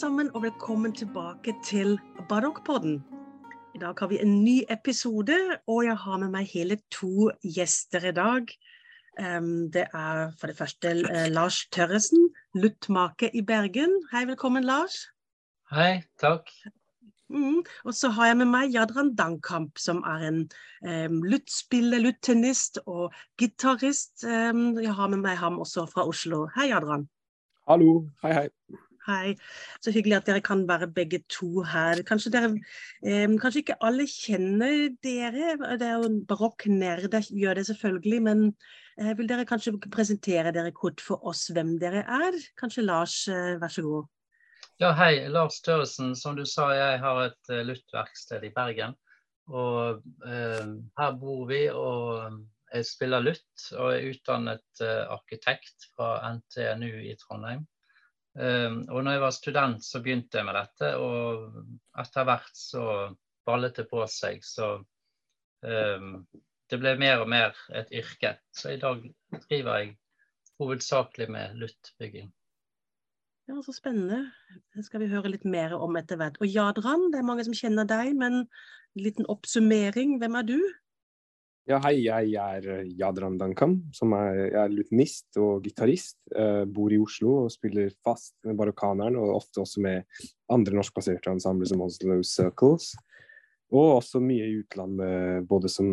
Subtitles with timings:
[0.00, 3.02] Sammen, og velkommen tilbake til Barokkpodden.
[3.76, 5.36] I dag har vi en ny episode,
[5.68, 8.48] og jeg har med meg hele to gjester i dag.
[9.20, 13.92] Um, det er for det første uh, Lars Tørresen, luttmake i Bergen.
[14.14, 15.02] Hei, velkommen, Lars.
[15.74, 16.48] Hei, takk.
[17.28, 17.60] Mm.
[17.84, 20.44] Og så har jeg med meg Jadran Dankamp, som er en
[20.80, 24.24] um, luttspiller, luttennist og gitarist.
[24.24, 26.46] Um, jeg har med meg ham også fra Oslo.
[26.56, 27.10] Hei, Jadran.
[27.68, 28.06] Hallo.
[28.24, 28.86] Hei, hei.
[29.10, 29.34] Hei.
[29.82, 32.02] Så hyggelig at dere kan være begge to her.
[32.06, 32.50] Kanskje, dere,
[33.02, 35.56] eh, kanskje ikke alle kjenner dere.
[35.80, 38.20] Det er jo barokknerder gjør det selvfølgelig.
[38.22, 38.44] Men
[39.00, 42.38] eh, vil dere kanskje presentere dere kort for oss hvem dere er?
[42.60, 44.06] Kanskje Lars, eh, vær så god.
[44.80, 45.26] Ja, hei.
[45.28, 46.14] Lars Tørresen.
[46.14, 48.94] Som du sa, jeg har et uh, luttverksted i Bergen.
[49.50, 52.38] Og her bor vi, og
[52.70, 53.66] jeg spiller lutt.
[53.74, 57.66] Og er utdannet uh, arkitekt fra NTNU i Trondheim.
[58.38, 61.56] Um, og når jeg var student, så begynte jeg med dette, og
[61.98, 62.84] etter hvert så
[63.48, 64.44] ballet det på seg.
[64.46, 64.68] Så
[65.66, 66.12] um,
[66.70, 68.36] det ble mer og mer et yrke.
[68.54, 69.02] Så i dag
[69.48, 69.96] driver jeg
[70.60, 72.30] hovedsakelig med luttbygging.
[73.50, 74.30] Ja, Så spennende.
[74.76, 76.36] Det skal vi høre litt mer om etter hvert.
[76.38, 80.20] Og Jadran, det er mange som kjenner deg, men en liten oppsummering.
[80.22, 80.58] Hvem er du?
[81.70, 82.64] Ja, hei, jeg er
[82.98, 83.76] Yadran Dankam.
[83.94, 86.16] Som er, jeg er lutenist og gitarist.
[86.34, 91.30] Uh, bor i Oslo og spiller fast med Barokkaneren, og ofte også med andre norskbaserte
[91.30, 92.88] ensembler som Oslo Circles.
[93.70, 95.92] Og også mye i utlandet, både som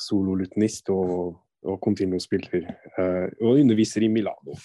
[0.00, 1.36] sololutenist og,
[1.68, 2.70] og continuo-spiller.
[2.96, 4.56] Uh, og underviser i Milano.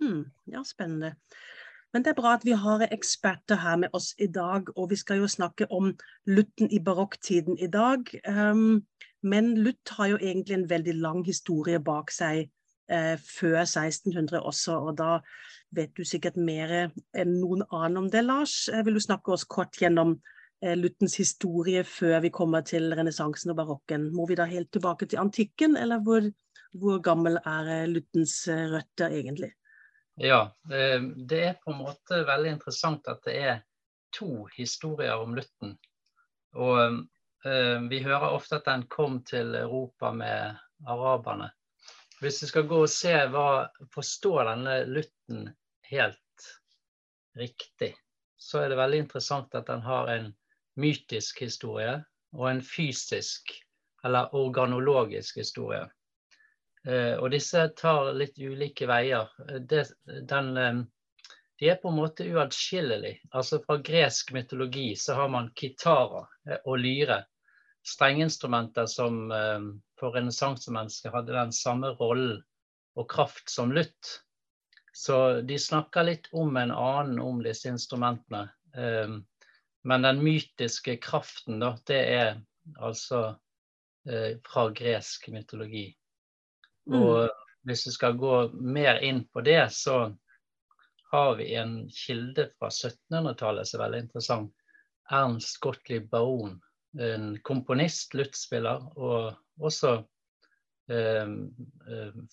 [0.00, 1.14] Mm, ja, spennende.
[1.92, 4.96] Men det er bra at vi har eksperter her med oss i dag, og vi
[4.96, 5.90] skal jo snakke om
[6.26, 8.06] lutten i barokktiden i dag.
[8.28, 8.86] Um,
[9.22, 12.44] men lutt har jo egentlig en veldig lang historie bak seg
[12.92, 15.18] uh, før 1600 også, og da
[15.74, 18.68] vet du sikkert mer enn noen annen om det, Lars.
[18.70, 23.50] Uh, vil du snakke oss kort gjennom uh, luttens historie før vi kommer til renessansen
[23.50, 24.12] og barokken?
[24.14, 26.30] Må vi da helt tilbake til antikken, eller hvor,
[26.78, 29.56] hvor gammel er luttens røtter egentlig?
[30.20, 33.62] Ja, det er på en måte veldig interessant at det er
[34.12, 35.78] to historier om Lutten.
[36.60, 36.80] Og
[37.48, 41.48] eh, vi hører ofte at den kom til Europa med araberne.
[42.20, 43.46] Hvis vi skal gå og se hva
[43.94, 45.48] forstår denne Lutten
[45.88, 46.48] helt
[47.40, 47.94] riktig,
[48.36, 50.28] så er det veldig interessant at den har en
[50.80, 51.96] mytisk historie
[52.36, 53.54] og en fysisk
[54.04, 55.86] eller organologisk historie.
[56.88, 59.28] Eh, og disse tar litt ulike veier.
[59.48, 59.84] Eh, det,
[60.28, 60.78] den, eh,
[61.60, 63.20] de er på en måte uatskillelige.
[63.36, 66.30] Altså Fra gresk mytologi så har man kitarer
[66.64, 67.24] og lyre.
[67.84, 69.30] Strengeinstrumenter som
[69.96, 72.42] for renessansemennesket hadde den samme rollen
[72.96, 74.10] og kraft som lutt.
[74.92, 78.50] Så de snakker litt om en annen om disse instrumentene.
[78.76, 82.30] Men den mytiske kraften, da, det er
[82.76, 83.22] altså
[84.44, 85.88] fra gresk mytologi.
[86.90, 87.02] Mm.
[87.02, 90.10] Og hvis vi skal gå mer inn på det, så
[91.10, 94.52] har vi en kilde fra 1700-tallet som er veldig interessant.
[95.10, 96.60] Ernst Gottlieb Baron,
[96.98, 99.96] en komponist, luttspiller og også
[100.90, 101.32] eh,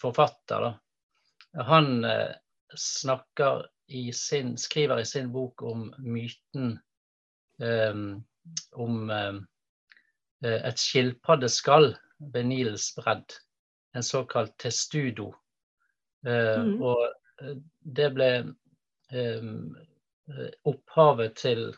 [0.01, 0.67] forfatter.
[0.67, 1.63] Da.
[1.69, 2.35] Han eh,
[2.77, 6.77] snakker i sin, skriver i sin bok om myten
[7.61, 8.03] eh,
[8.77, 9.41] om eh,
[10.53, 11.95] et skilpaddeskall
[12.33, 13.39] ved Nilens bredd
[13.97, 15.31] en såkalt testudo.
[16.27, 16.71] Uh, mm.
[16.83, 17.03] Og
[17.41, 17.57] eh,
[17.97, 18.29] det ble
[19.13, 19.75] um,
[20.67, 21.69] opphavet til,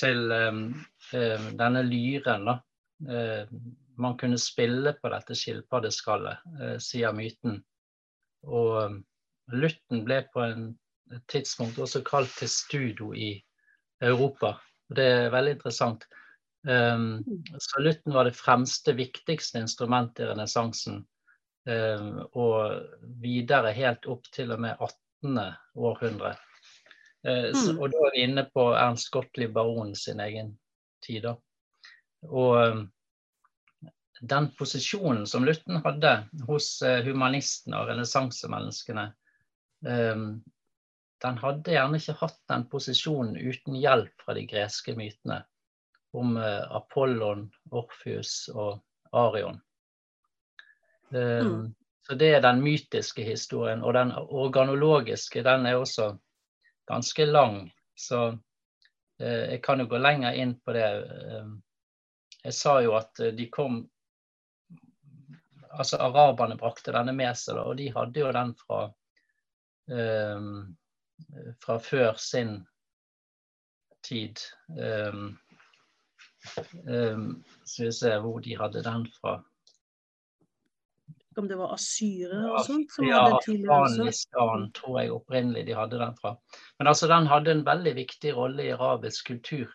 [0.00, 2.46] til denne lyren.
[2.48, 2.54] da.
[4.00, 6.46] Man kunne spille på dette skilpaddeskallet,
[6.80, 7.58] sier myten.
[8.48, 9.02] Og
[9.52, 10.70] Lutten ble på en,
[11.28, 13.30] tidspunkt også kalt testudo i
[14.04, 14.58] Europa.
[14.88, 16.04] Det er veldig interessant.
[16.68, 17.24] Um,
[17.58, 21.06] så Lutten var det fremste, viktigste instrumentet i renessansen.
[21.68, 25.40] Ehm, og videre helt opp til og med 18.
[25.76, 26.34] århundre.
[27.26, 27.76] Eh, mm.
[27.76, 30.54] Og da er vi inne på Ernst Gottlieb Baron sin egen
[31.04, 31.26] tid.
[31.26, 31.34] da.
[32.28, 32.86] Og ehm,
[34.20, 36.14] den posisjonen som Lutten hadde
[36.48, 39.10] hos eh, humanistene og renessansemenneskene,
[39.86, 40.30] ehm,
[41.22, 45.42] den hadde gjerne ikke hatt den posisjonen uten hjelp fra de greske mytene
[46.16, 48.78] om eh, Apollon, Orfeus og
[49.12, 49.60] Arion.
[51.10, 51.46] Mm.
[51.46, 51.74] Um,
[52.06, 53.82] så det er den mytiske historien.
[53.82, 56.16] Og den organologiske, den er også
[56.88, 57.70] ganske lang.
[57.96, 60.88] Så uh, jeg kan jo gå lenger inn på det.
[61.04, 61.52] Uh,
[62.44, 63.86] jeg sa jo at uh, de kom
[65.78, 68.78] Altså araberne brakte denne med seg, og de hadde jo den fra
[69.92, 70.76] um,
[71.62, 72.66] fra før sin
[74.02, 74.40] tid.
[74.68, 75.38] Um,
[76.88, 79.38] um, så vi ser hvor de hadde den fra.
[81.38, 82.90] Om det var asyrere og sånt?
[82.90, 86.32] Som ja, Afghanistan tror jeg opprinnelig de hadde den fra.
[86.80, 89.68] Men altså, den hadde en veldig viktig rolle i arabisk kultur.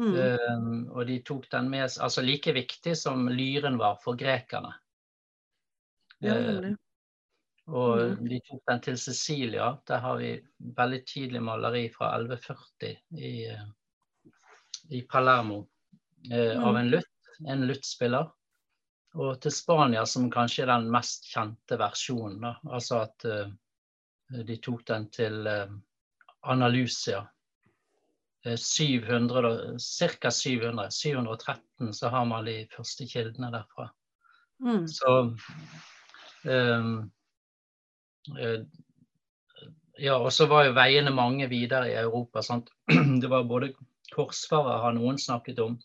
[0.00, 0.14] Mm.
[0.16, 4.72] Um, og de tok den med Altså like viktig som lyren var for grekerne.
[6.24, 6.72] Ja, uh,
[7.70, 8.26] og mm.
[8.30, 9.70] de tok den til Sicilia.
[9.88, 14.32] Der har vi veldig tidlig maleri fra 1140 i, uh,
[14.90, 15.60] i Palermo
[16.32, 16.64] uh, mm.
[16.64, 18.32] av en lutt, en luttspiller.
[19.14, 22.40] Og til Spania, som kanskje er den mest kjente versjonen.
[22.44, 22.54] Da.
[22.72, 23.50] Altså at uh,
[24.48, 25.74] de tok den til uh,
[26.48, 27.20] Analusia.
[28.46, 30.30] Uh, 700, ca.
[30.30, 30.88] 700.
[30.90, 33.90] 713 så har man de første kildene derfra.
[34.62, 34.86] Mm.
[34.88, 35.18] Så
[36.48, 37.10] um,
[39.98, 42.40] Ja, og så var jo veiene mange videre i Europa.
[42.42, 42.70] Sant?
[43.22, 43.74] Det var både
[44.14, 45.76] korsfarer har noen snakket om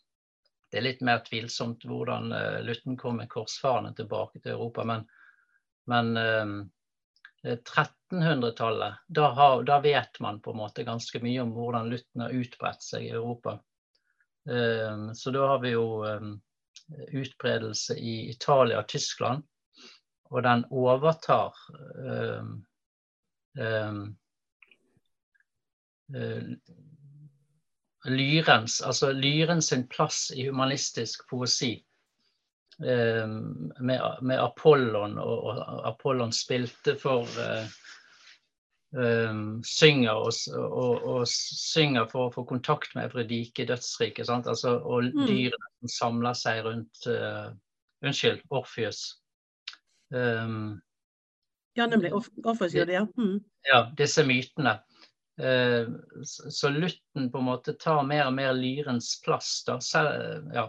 [0.70, 4.84] det er litt mer tvilsomt hvordan uh, Lutten kom med korsfarerne tilbake til Europa.
[4.84, 5.06] Men,
[5.88, 6.50] men uh,
[7.44, 9.30] eh, 1300-tallet, da,
[9.66, 13.14] da, vet man på en måte ganske mye om hvordan Lutten har utbredt seg i
[13.16, 13.58] Europa.
[14.48, 16.36] Uh, så da har vi jo um,
[17.08, 19.44] utbredelse i Italia og Tyskland,
[20.28, 21.56] og den overtar
[21.96, 22.56] um,
[23.56, 24.02] um,
[28.12, 31.74] Lyrens, altså Lyren sin plass i humanistisk poesi.
[32.78, 37.26] Eh, med, med, Apollon, og, og, Apollon spilte for
[38.96, 44.30] um, synger og, og, og, synger for å få kontakt med Evredike, dødsriket.
[44.30, 45.24] Altså, og mm.
[45.26, 47.48] dyrene som samler seg rundt uh,
[48.04, 49.18] Unnskyld, Orpheus.
[50.14, 50.78] Um,
[51.76, 52.12] ja, nemlig.
[52.14, 53.06] Orpheus gjør det, ja.
[53.18, 53.40] Mm.
[53.68, 54.78] Ja, disse mytene.
[55.38, 55.88] Eh,
[56.24, 59.62] så Lutten på en måte tar mer og mer lyrens plass.
[59.66, 59.78] da,
[60.54, 60.66] ja.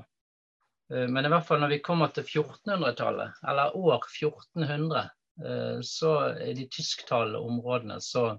[0.93, 5.09] Eh, men i hvert fall når vi kommer til 1400-tallet, eller år 1400,
[5.45, 6.13] eh, så
[6.45, 8.31] i de tysktalende områdene så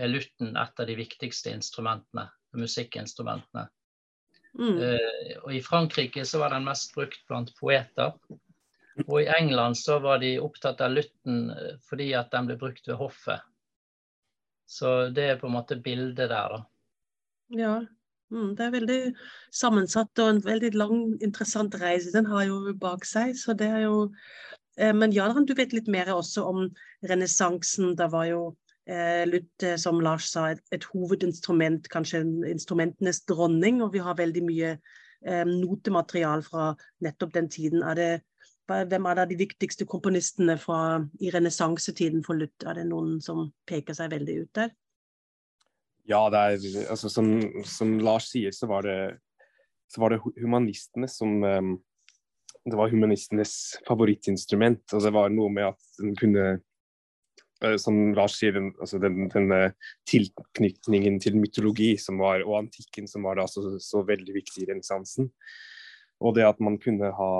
[0.00, 3.68] er lutten et av de viktigste instrumentene, musikkinstrumentene.
[4.58, 4.78] Mm.
[5.44, 8.16] Og i Frankrike så var den mest brukt blant poeter.
[9.04, 11.52] Og i England så var de opptatt av lutten
[11.86, 13.44] fordi at den ble brukt ved hoffet.
[14.70, 16.60] Så det er på en måte bildet der, da.
[17.58, 17.74] Ja.
[18.30, 18.98] Mm, det er veldig
[19.58, 23.34] sammensatt og en veldig lang, interessant reise den har jo bak seg.
[23.34, 24.12] så det er jo
[24.78, 26.68] eh, Men Jadran, du vet litt mer også om
[27.10, 27.96] renessansen.
[27.98, 28.40] Da var jo
[28.86, 32.22] eh, Luth, som Lars sa, et, hovedinstrument, kanskje
[32.52, 33.82] instrumentenes dronning.
[33.82, 36.70] Og vi har veldig mye eh, notematerial fra
[37.02, 37.82] nettopp den tiden.
[37.82, 38.12] Er det
[38.70, 42.66] hvem er da de viktigste komponistene fra, i renessansetiden for Luth?
[42.68, 44.72] Er det noen som peker seg veldig ut der?
[46.10, 47.28] Ja, det er, altså, som,
[47.66, 48.98] som, Lars sier, så var det,
[49.90, 51.76] så var det humanistene som um,
[52.60, 53.54] Det var humanistenes
[53.86, 54.82] favorittinstrument.
[54.92, 56.46] og Det var noe med at den kunne
[57.62, 59.72] uh, Som Lars sier, den, altså den, denne
[60.10, 65.30] tilknytningen til mytologi var, og antikken som var da så, så veldig viktig i renessansen.
[66.20, 67.32] Og det at man kunne ha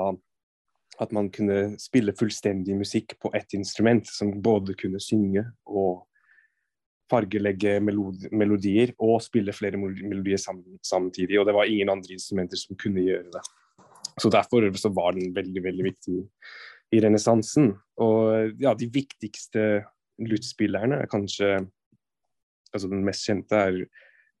[1.01, 6.03] at man kunne spille fullstendig musikk på ett instrument, som både kunne synge og
[7.11, 11.39] fargelegge melodier og spille flere melodier samtidig.
[11.39, 13.43] Og det var ingen andre instrumenter som kunne gjøre det.
[14.21, 16.19] Så derfor så var den veldig, veldig viktig
[16.91, 17.73] i renessansen.
[18.03, 19.83] Og ja, de viktigste
[20.21, 21.59] lutspillerne er kanskje
[22.71, 23.77] Altså den mest kjente er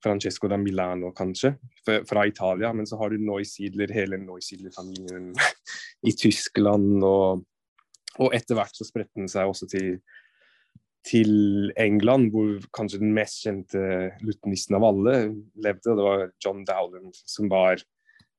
[0.03, 1.55] Francesco da Milano, kanskje,
[1.85, 2.73] fra Italia.
[2.73, 5.31] Men så har du Neusiedler, hele Neusiedler-familien
[6.09, 7.03] i Tyskland.
[7.03, 7.45] Og,
[8.19, 10.01] og etter hvert så spredte den seg også til,
[11.07, 15.17] til England, hvor kanskje den mest kjente lutenisten av alle
[15.55, 15.93] levde.
[15.93, 17.83] og Det var John Dowland, som var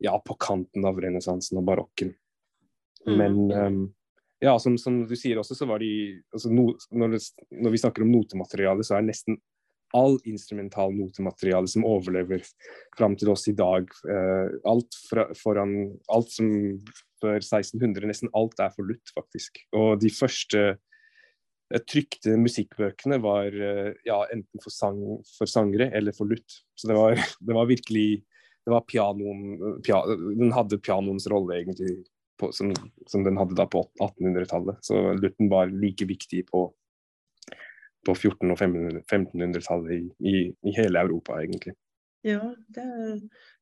[0.03, 2.15] ja, på kanten av renessansen og barokken.
[3.07, 3.19] Mm.
[3.19, 3.83] Men um,
[4.43, 7.21] ja, som, som, du sier også, så var de altså no, når, det,
[7.55, 9.39] når, vi snakker om notemateriale, så er nesten
[9.97, 12.45] all instrumental notemateriale som overlever
[12.99, 13.89] fram til oss i dag.
[14.07, 15.77] Uh, alt, fra, foran,
[16.13, 16.49] alt som
[17.23, 19.63] før 1600, nesten alt er forlutt, faktisk.
[19.79, 25.01] Og de første uh, trykte musikkbøkene var uh, ja, enten for, sang,
[25.37, 26.63] for, sangere eller for lutt.
[26.79, 28.09] Så det var, det var virkelig
[28.63, 31.97] det var pianoen, pia, Den hadde pianoens rolle, egentlig,
[32.39, 32.71] på, som,
[33.11, 34.79] som, den hadde da på 1800-tallet.
[34.87, 36.69] Så lutten var like viktig på
[38.07, 38.61] på 1400- og
[39.07, 41.75] 1500-tallet i, i, i, hele Europa, egentlig.
[42.23, 43.15] Ja, det er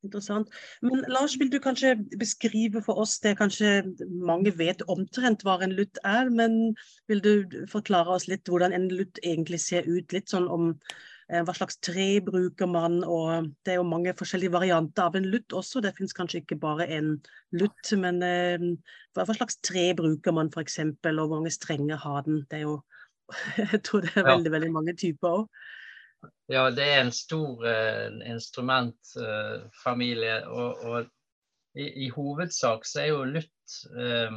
[0.04, 0.50] interessant.
[0.84, 3.70] Men Lars, vil du kanskje beskrive for oss det kanskje
[4.10, 6.74] mange vet omtrent hva en lutt er, men
[7.08, 10.12] vil du forklare oss litt hvordan en lutt egentlig ser ut?
[10.12, 14.52] Litt sånn om eh, hva slags tre bruker man, og det er jo mange forskjellige
[14.58, 15.80] varianter av en lutt også.
[15.80, 17.14] Det finnes kanskje ikke bare en
[17.56, 18.70] lutt, men eh,
[19.16, 22.44] hva slags tre bruker man f.eks., og hvor mange strenger har den?
[22.52, 22.82] Det er jo
[23.72, 25.48] Jeg tror det er veldig, veldig mange typer òg.
[26.50, 30.46] Ja, det er en stor uh, instrumentfamilie.
[30.46, 31.04] Uh, og, og
[31.78, 34.32] i, i, hovedsak så er jo lutt uh,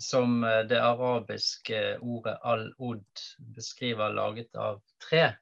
[0.00, 3.10] som det arabiske ordet al-od
[3.56, 5.34] beskriver, laget av tre.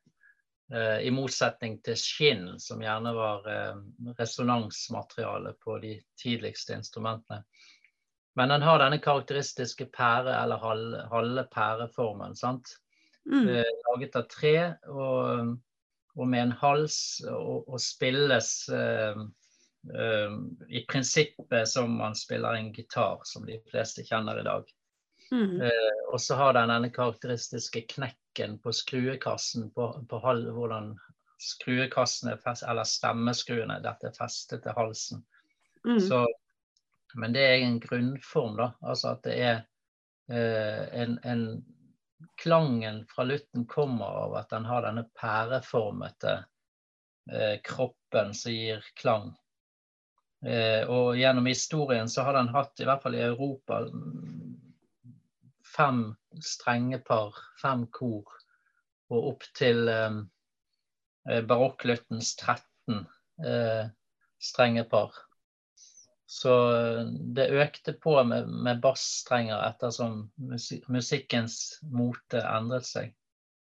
[1.05, 3.43] I motsetning til skinn, som gjerne var
[4.19, 7.45] resonansmateriale på de tidligste instrumentene.
[8.39, 10.63] Men den har denne karakteristiske pære- eller
[11.11, 12.37] halve pæreformen.
[12.37, 12.77] sant?
[13.27, 13.49] Mm.
[13.49, 14.55] Eh, laget av tre
[14.87, 15.57] og,
[16.15, 19.19] og, med en hals og, og spilles uh,
[19.91, 20.39] uh,
[20.71, 24.71] i prinsippet som man spiller en gitar, som de fleste kjenner i dag.
[25.33, 25.59] Mm.
[25.61, 30.95] Uh, og så har den denne karakteristiske knekken på skruekassen, på, på hal, hvordan
[31.43, 32.39] skruekassene,
[32.71, 35.27] eller stemmeskruene, dette er festet til halsen.
[35.85, 35.99] Mm.
[36.01, 36.25] Så,
[37.15, 38.73] men det er en grunnform, da.
[38.83, 39.65] Altså at det er
[40.29, 41.45] en, en
[42.43, 46.35] klangen fra lutten kommer av at den har denne pæreformete
[47.33, 49.33] eh, kroppen som gir klang.
[50.47, 53.83] Eh, og gjennom historien så har den hatt, i hvert fall i Europa,
[55.77, 56.03] fem
[56.45, 58.39] strengepar, fem kor,
[59.11, 60.21] og opp til eh,
[61.31, 63.07] eh barokkluttens 13
[63.45, 63.89] eh,
[64.39, 65.25] strengepar.
[66.29, 67.05] Så eh,
[67.37, 70.27] det økte på med, med bassstrenger ettersom
[70.93, 73.15] musikkens mote endret seg.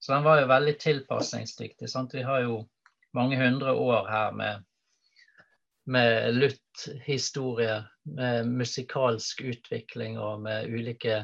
[0.01, 1.89] Så den var jo veldig tilpasningsdyktig.
[1.89, 2.13] Sant?
[2.13, 2.59] Vi har jo
[3.17, 4.61] mange hundre år her med,
[5.89, 7.81] med lutt-historie,
[8.13, 11.23] med musikalsk utvikling og med ulike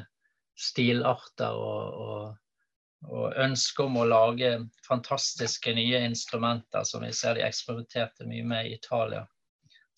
[0.58, 7.46] stilarter og, og, og ønske om å lage fantastiske nye instrumenter som vi ser de
[7.46, 9.22] eksperimenterte mye med i Italia.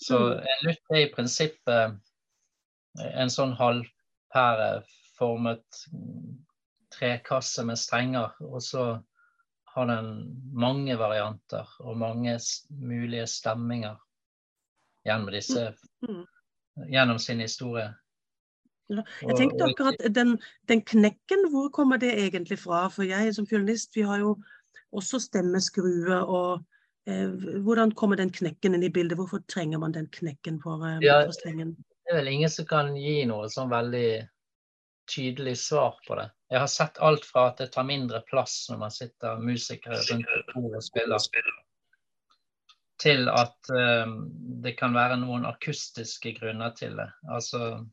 [0.01, 1.93] Så en lutt er i prinsippet eh,
[3.21, 5.81] en sånn halvpæreformet
[6.95, 8.31] trekasse med strenger.
[8.49, 8.85] Og så
[9.75, 10.07] har den
[10.53, 12.39] mange varianter og mange
[12.71, 13.97] mulige stemminger
[15.07, 15.75] gjennom, disse,
[16.09, 16.25] mm.
[16.91, 17.93] gjennom sin historie.
[18.91, 20.35] Ja, jeg tenkte akkurat den,
[20.69, 22.89] den, knekken, hvor kommer det egentlig fra?
[22.91, 24.35] For jeg som fiolinist, vi har jo
[24.91, 26.65] også stemmeskrue og
[27.65, 29.19] hvordan kommer den knekken inn i bildet?
[29.19, 31.77] Hvorfor trenger man den knekken for, eh, ja, for strengen?
[32.05, 34.29] Det er vel ingen som kan gi noe sånn veldig
[35.11, 36.31] tydelig svar på det.
[36.51, 40.33] Jeg har sett alt fra at det tar mindre plass når man sitter musikere rundt
[40.37, 41.27] et bord og spiller,
[43.01, 44.17] til at um,
[44.63, 47.09] det kan være noen akustiske grunner til det.
[47.31, 47.87] Altså,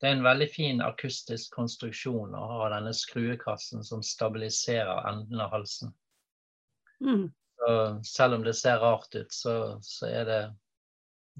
[0.00, 5.54] det er en veldig fin akustisk konstruksjon å ha denne skruekassen som stabiliserer enden av
[5.54, 5.92] halsen.
[7.04, 7.30] Mm.
[8.06, 9.54] Selv om det ser rart ut, så,
[9.86, 10.40] så er det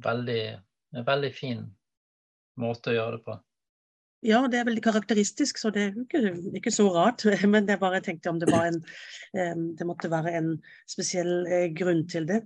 [0.05, 0.43] veldig,
[0.97, 1.65] en veldig fin
[2.61, 3.39] måte å gjøre det på.
[4.23, 6.21] Ja, det er veldig karakteristisk, så det er ikke,
[6.55, 7.25] ikke så rart.
[7.53, 8.79] Men jeg bare tenkte om det var en
[9.33, 10.51] Det måtte være en
[10.91, 12.43] spesiell eh, grunn til det.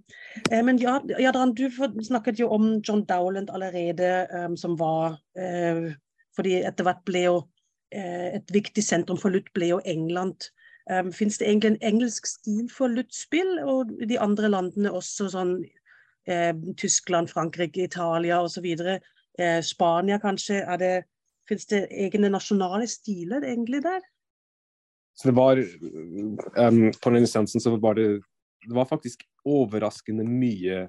[0.52, 1.66] Eh, men ja, Jadran, du
[2.06, 5.90] snakket jo om John Dowland allerede, som var eh,
[6.36, 7.36] Fordi etter hvert ble jo
[7.96, 10.48] et viktig sentrum for Luth ble jo England.
[10.90, 15.56] Um, Fins det egentlig en engelsk stil for luttspill, og de andre landene også sånn
[16.30, 18.66] eh, Tyskland, Frankrike, Italia osv.
[19.38, 20.62] Eh, Spania kanskje.
[20.62, 20.94] Er det,
[21.46, 24.00] Fins det egne nasjonale stiler egentlig der?
[25.16, 28.20] Så det var um, På den instansen så var det
[28.66, 30.88] det var faktisk overraskende mye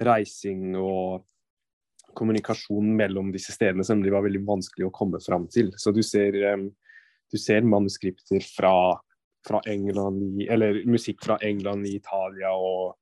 [0.00, 1.26] reising og
[2.16, 5.68] kommunikasjon mellom disse stedene som det var veldig vanskelig å komme fram til.
[5.76, 6.70] Så du ser, um,
[7.32, 8.72] du ser manuskripter fra
[9.46, 12.96] fra England i, Eller musikk fra England i Italia og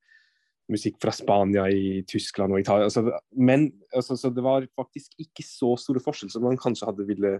[0.72, 2.88] musikk fra Spania i Tyskland og Italia.
[2.88, 3.04] Altså,
[3.36, 7.34] men altså, så det var faktisk ikke så store forskjell som man kanskje hadde ville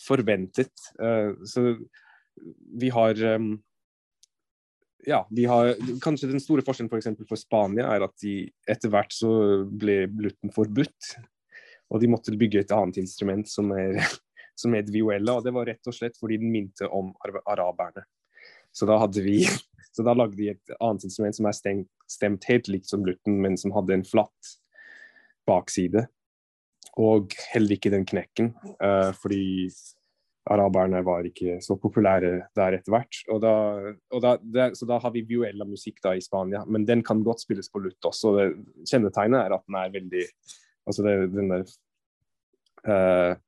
[0.00, 0.74] forventet.
[1.00, 1.72] Uh, så
[2.80, 3.54] vi har um,
[5.06, 8.36] ja, vi har, Kanskje den store forskjellen for, eksempel for Spania er at de
[8.70, 9.30] etter hvert så
[9.68, 11.14] ble blutten forbudt.
[11.92, 14.00] Og de måtte bygge et annet instrument som er
[14.58, 15.38] som het Viuella.
[15.38, 17.12] Og det var rett og slett fordi den minte om
[17.44, 18.06] araberne.
[18.74, 19.40] Så da hadde vi
[19.94, 23.38] så da lagde vi et annet instrument som er stemt, stemt helt likt som lutten,
[23.42, 24.54] men som hadde en flatt
[25.46, 26.06] bakside.
[27.00, 29.70] Og heller ikke den knekken, uh, fordi
[30.50, 33.20] araberne var ikke så populære der etter hvert.
[33.32, 33.54] Og da,
[34.12, 37.42] og da, det, så da har vi Viuella-musikk da i Spania, men den kan godt
[37.46, 38.34] spilles på lutt også.
[38.36, 38.48] Det,
[38.90, 40.28] kjennetegnet er at den er veldig
[40.84, 41.62] Altså det, den der
[42.84, 43.38] uh,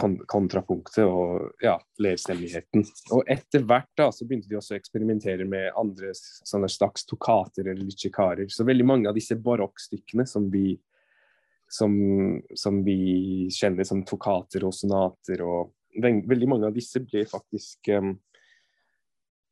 [0.00, 2.84] kontrapunktet og ja, lerstemmigheten.
[3.16, 7.68] Og etter hvert da så begynte de også å eksperimentere med andre sånne slags tokater
[7.68, 8.48] eller lichikarer.
[8.48, 10.78] Så veldig mange av disse barokkstykkene som vi
[11.70, 11.92] som,
[12.54, 15.42] som, vi kjenner som tokater og sonater.
[15.46, 15.70] og
[16.02, 18.16] Veldig mange av disse ble faktisk um,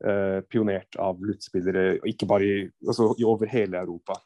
[0.02, 4.18] uh, pionert av luttspillere, ikke bare i, altså, over hele Europa.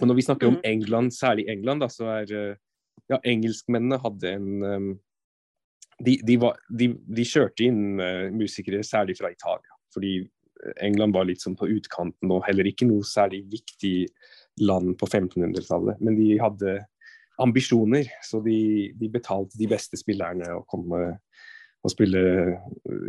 [0.00, 0.64] Og Når vi snakker om mm.
[0.70, 2.62] England, særlig England, da, så er uh,
[3.12, 4.88] ja, engelskmennene hadde en um,
[6.02, 9.78] de, de, var, de, de, kjørte inn uh, musikere særlig fra Italia.
[9.94, 10.18] Fordi
[10.82, 14.08] England var litt sånn på utkanten og heller ikke noe særlig viktig
[14.64, 16.00] land på 1500-tallet.
[16.04, 16.78] Men de hadde
[17.42, 18.08] ambisjoner.
[18.24, 21.16] Så de, de, betalte de beste spillerne å komme
[21.86, 22.22] og spille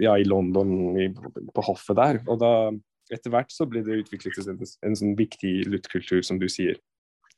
[0.03, 1.08] ja, i London, i,
[1.56, 2.20] på hoffet der.
[2.27, 2.51] Og da,
[3.13, 6.77] etter hvert så ble det utviklet en, en sånn viktig luttkultur, som du sier.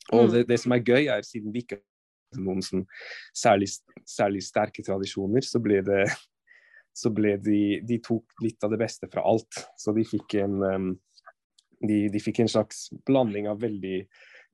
[0.10, 0.34] Og mm.
[0.34, 1.79] det, det, som er gøy, er siden vi ikke
[2.38, 2.86] noen sånn
[3.36, 3.72] særlig,
[4.06, 6.04] særlig, sterke tradisjoner, så ble det
[7.00, 9.62] så ble de, de tok litt av det beste fra alt.
[9.80, 10.90] Så de fikk en um,
[11.80, 14.02] de, de, fikk en slags blanding av veldig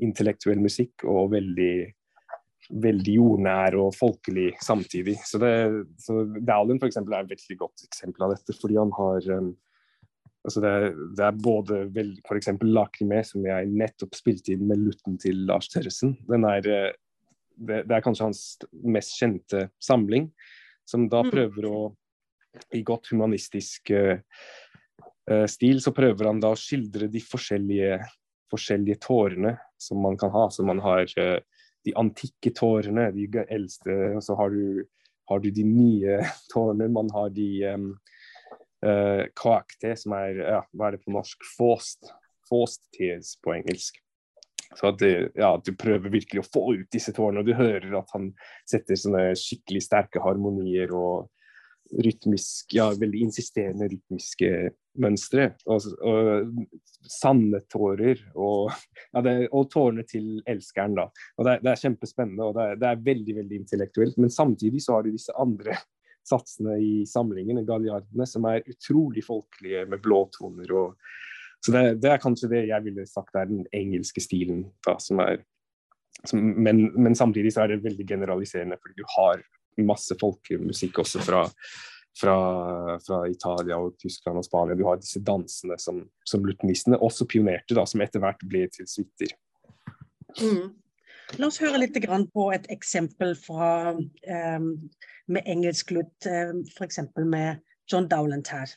[0.06, 1.76] intellektuell musikk og veldig
[2.66, 5.20] veldig jordnær og folkelig samtidig.
[5.26, 5.52] Så, det,
[6.02, 6.98] så Dowland f.eks.
[6.98, 9.52] er et veldig godt eksempel av dette, fordi han har um,
[10.46, 10.74] altså det,
[11.18, 11.82] det, er både
[12.26, 12.52] f.eks.
[12.66, 16.16] Lakrimé, som jeg nettopp spilte inn med lutten til Lars Terresen.
[16.30, 16.92] Den er, eh,
[17.56, 18.44] det, det, er kanskje hans
[18.84, 20.30] mest kjente samling,
[20.86, 21.32] som da mm.
[21.34, 21.80] prøver å
[22.72, 24.20] I godt humanistisk uh,
[25.50, 27.98] stil så prøver han da å skildre de forskjellige,
[28.52, 30.46] forskjellige tårene som man kan ha.
[30.54, 31.40] Så man har uh,
[31.86, 33.96] de antikke tårene, de eldste.
[34.16, 34.86] Og så har du,
[35.30, 36.20] har du de nye
[36.54, 36.90] tårene.
[36.96, 37.92] Man har de um,
[38.86, 41.46] uh, kakte, som er ja, hva er det på norsk?
[41.58, 42.14] Faust.
[42.50, 44.00] Faust tears på engelsk.
[44.76, 48.12] Så at ja, du prøver virkelig å få ut disse tårene, og du hører at
[48.16, 48.32] han
[48.68, 51.30] setter sånne skikkelig sterke harmonier og
[52.04, 54.52] rytmisk, ja, veldig insisterende rytmiske
[55.02, 55.50] mønstre.
[55.70, 58.22] Og, og sanne tårer.
[58.34, 58.72] Og,
[59.12, 61.10] ja, det, og tårene til elskeren, da.
[61.38, 64.18] Og det, det er kjempespennende, og det er, det er, veldig veldig intellektuelt.
[64.22, 65.78] Men samtidig så har du disse andre
[66.26, 70.74] satsene i samlingen, galliardene, som er utrolig folkelige med blåtoner.
[70.74, 70.96] og
[71.66, 75.22] så det, det, er kanskje det jeg ville sagt er den engelske stilen, da, som
[75.24, 75.40] er
[76.30, 79.42] som, men, men, samtidig så er det veldig generaliserende, fordi du har
[79.86, 81.42] masse folkemusikk også fra,
[82.20, 82.36] fra,
[83.04, 84.78] fra, Italia og Tyskland og Spania.
[84.78, 88.90] Du har disse dansene som, som lutenistene også pionerte, da, som etter hvert ble til
[88.90, 89.36] suiter.
[90.40, 90.74] Mm.
[91.42, 91.98] La oss høre litt
[92.34, 94.72] på et eksempel fra, um,
[95.28, 97.02] med engelsk lutt, um, f.eks.
[97.18, 98.76] med John Dowland her.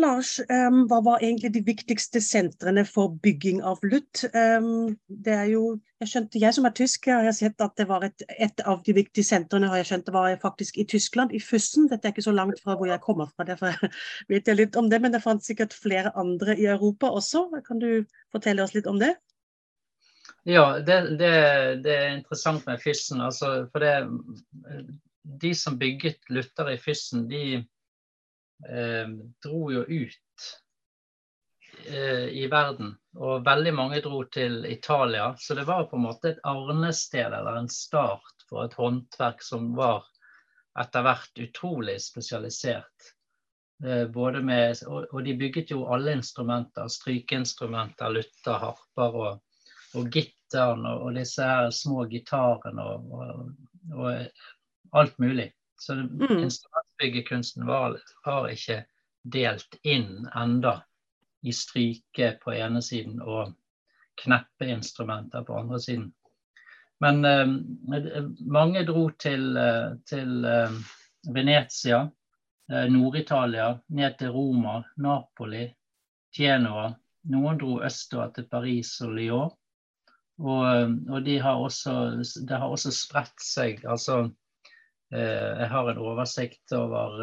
[0.00, 4.24] Lars, hva var egentlig de viktigste sentrene for bygging av lutt?
[4.32, 5.62] Um, det er jo,
[6.02, 8.94] jeg skjønte, jeg som er tysk, har sett at det var et, et, av de
[8.96, 11.88] viktige sentrene har jeg skjønt det var faktisk i Tyskland, i Fussen.
[11.90, 13.74] Dette er ikke så langt fra hvor jeg kommer fra, derfor
[14.30, 15.02] vet jeg litt om det.
[15.04, 17.48] Men det fantes sikkert flere andre i Europa også.
[17.66, 17.90] Kan du
[18.34, 19.14] fortelle oss litt om det?
[20.48, 21.32] Ja, det, det,
[21.84, 23.20] det er interessant med Fyssen.
[23.20, 23.96] Altså, for det,
[25.42, 27.64] de som bygget lutter i Fyssen, de
[29.44, 30.46] dro jo ut
[31.86, 32.96] eh, i verden.
[33.18, 35.34] Og veldig mange dro til Italia.
[35.38, 39.72] Så det var på en måte et arnested eller en start for et håndverk som
[39.76, 40.06] var
[40.78, 43.12] etter hvert utrolig spesialisert.
[43.84, 46.88] Eh, både med, og, og, de bygget jo alle instrumenter.
[46.90, 49.62] Strykeinstrumenter, lutter, harper og,
[49.98, 53.52] og gitteren og, og, disse her små gitarene og,
[53.94, 55.52] og alt mulig.
[55.78, 56.48] Så mm.
[56.98, 58.84] Instrumentbyggekunsten var, var, ikke
[59.22, 60.82] delt inn enda
[61.42, 63.54] i stryke på ene siden og
[64.22, 66.12] kneppeinstrumenter på andre siden.
[67.00, 67.46] Men eh,
[68.40, 70.70] mange dro til, eh, til eh,
[71.34, 72.08] Venezia,
[72.72, 75.68] eh, Nord-Italia, ned til Roma, Napoli,
[76.34, 76.94] Genoa.
[77.30, 79.54] Noen dro østover til Paris og Lyon.
[80.38, 81.92] Og, og de har også,
[82.48, 83.84] det har også spredt seg.
[83.84, 84.30] altså
[85.08, 87.14] jeg har en oversikt over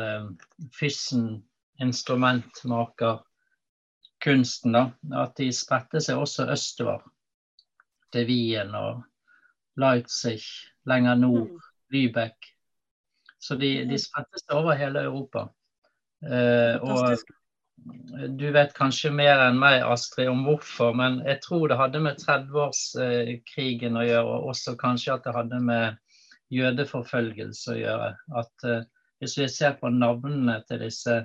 [0.73, 1.43] Fyssen
[1.81, 4.71] instrumentmakerkunsten.
[4.71, 6.99] da, At de spredte seg også østover.
[8.13, 9.03] Til Wien og
[9.81, 10.41] Leipzig,
[10.87, 11.59] lenger nord, mm.
[11.93, 12.37] Lübeck.
[13.39, 15.41] Så de, de spredte seg over hele Europa.
[16.25, 17.17] Eh, og
[18.39, 22.15] du vet kanskje mer enn meg, Astrid, om hvorfor, men jeg tror det hadde med
[22.23, 25.85] 30-årskrigen å gjøre, og også kanskje at det hadde med
[26.53, 28.09] jødeforfølgelse å gjøre.
[28.41, 28.83] At uh,
[29.23, 31.21] Hvis vi ser på navnene til disse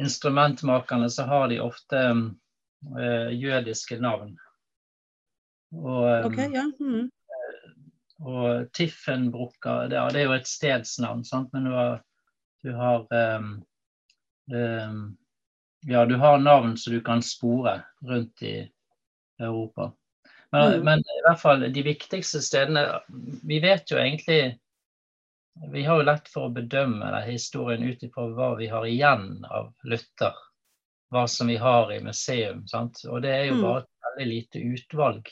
[0.00, 4.34] instrumentmakerne, så har de ofte uh, jødiske navn.
[5.74, 6.64] Og, um, okay, ja.
[6.80, 7.10] mm.
[8.26, 11.52] og Tiffenbrukka, det, det, er jo et stedsnavn, sant?
[11.54, 12.02] men du har,
[12.66, 13.06] du har
[13.38, 13.52] um,
[14.52, 15.00] um,
[15.86, 18.70] ja, du har navn som du kan spore rundt i
[19.38, 19.92] Europa.
[20.54, 20.84] Men, mm.
[20.84, 22.84] men, i hvert fall de viktigste stedene
[23.42, 24.54] Vi vet jo egentlig
[25.72, 29.72] Vi har jo lett for å bedømme historien ut ifra hva vi har igjen av
[29.82, 30.36] Luther.
[31.10, 32.64] Hva som vi har i museum.
[32.70, 33.02] Sant?
[33.06, 33.64] Og det er jo mm.
[33.66, 35.30] bare et veldig lite utvalg.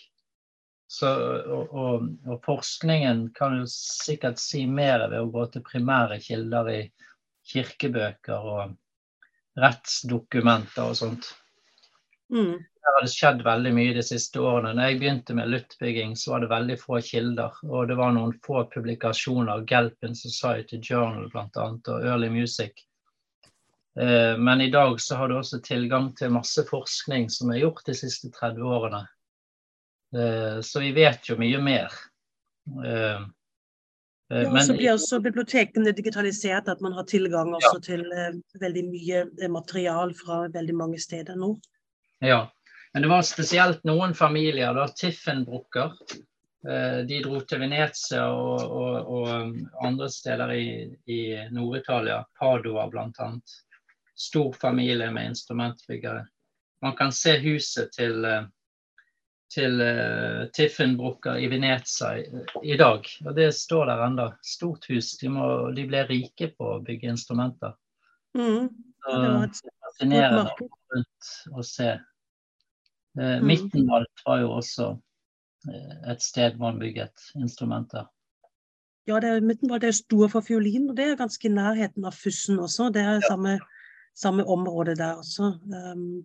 [0.92, 6.18] Så, og, og, og, forskningen kan jo sikkert si mer ved å gå til primære
[6.20, 6.80] kilder i
[7.48, 8.74] kirkebøker og
[9.58, 11.30] rettsdokumenter og sånt.
[12.32, 12.60] Mm.
[12.82, 14.72] Der har skjedd veldig mye de siste årene.
[14.74, 17.58] Når jeg begynte med luttbygging, så var det veldig få kilder.
[17.68, 21.66] Og det var noen få publikasjoner, Galpin Society Journal bl.a.
[21.68, 22.82] og Early Music.
[24.00, 27.86] Eh, men i dag så har du også tilgang til masse forskning som er gjort
[27.86, 29.04] de siste 30 årene.
[30.16, 32.02] Eh, så vi vet jo mye mer.
[32.66, 33.30] Men,
[34.32, 37.82] Eh, ja, så blir også bibliotekene digitalisert, at man har tilgang også ja.
[37.84, 38.04] til
[38.60, 41.50] veldig mye material fra veldig mange steder nå.
[42.24, 42.46] Ja,
[42.92, 45.96] men det var spesielt noen familier, da, Tiffenbrucker.
[46.62, 50.66] Uh, de dro til Venezia og, og, og andre steder i,
[51.10, 53.30] i Nord-Italia, Padua bl.a.
[54.14, 56.26] Stor familie med instrumentbyggere.
[56.82, 58.26] Man kan se huset til
[59.52, 62.14] til uh, Tiffenbrucker i Venezia
[62.62, 63.08] i, dag.
[63.26, 64.28] Og det står der ennå.
[64.42, 65.12] Stort hus.
[65.20, 67.76] De, må, de, ble rike på å bygge instrumenter.
[68.38, 68.70] Mm.
[69.04, 71.90] det var et fascinerende rundt å se.
[73.18, 74.88] Uh, Midtenvalt var jo også
[75.68, 78.08] uh, et sted man bygget instrumenter.
[79.08, 82.14] Ja, det er, Mittenwald er stor for fiolin, og det er ganske i nærheten av
[82.14, 82.88] Fussen også.
[82.94, 83.56] Det er samme,
[84.14, 85.56] samme område der også.
[85.66, 86.22] Um,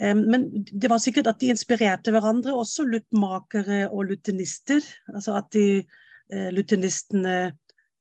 [0.00, 4.84] men det var sikkert at de inspirerte hverandre, også luttmakere og lutenister.
[5.12, 5.82] Altså at de
[6.32, 7.52] eh, lutenistene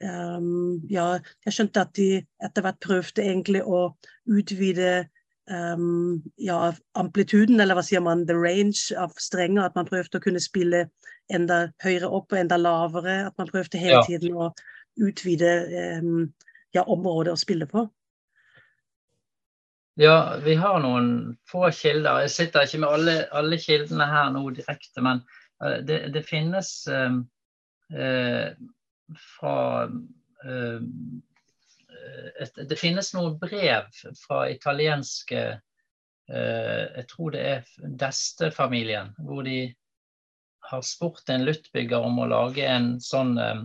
[0.04, 3.90] um, Ja, jeg skjønte at de etter hvert prøvde egentlig å
[4.30, 5.10] utvide
[5.50, 9.66] um, ja, amplituden, eller hva sier man, the range av strenger.
[9.66, 10.86] At man prøvde å kunne spille
[11.34, 13.22] enda høyere opp og enda lavere.
[13.30, 14.52] At man prøvde hele tiden å
[15.00, 15.54] utvide
[16.00, 16.28] um,
[16.76, 17.88] ja, området å spille på.
[20.00, 22.22] Ja, vi har noen få kilder.
[22.24, 25.20] Jeg sitter ikke med alle, alle kildene her nå direkte, men
[25.60, 27.18] eh, det, det finnes eh,
[27.92, 28.54] eh,
[29.36, 29.58] fra
[30.46, 30.80] eh,
[32.40, 37.70] et, Det finnes noen brev fra italienske eh, Jeg tror det er
[38.04, 39.60] Deste-familien, hvor de
[40.70, 43.64] har spurt en luttbygger om å lage en sånn eh,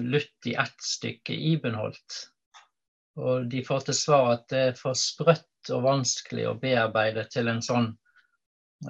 [0.00, 2.22] lutt i ett stykke Ibenholt.
[3.16, 7.48] Og de får til svar at det er for sprøtt og vanskelig å bearbeide til
[7.50, 7.88] en sånn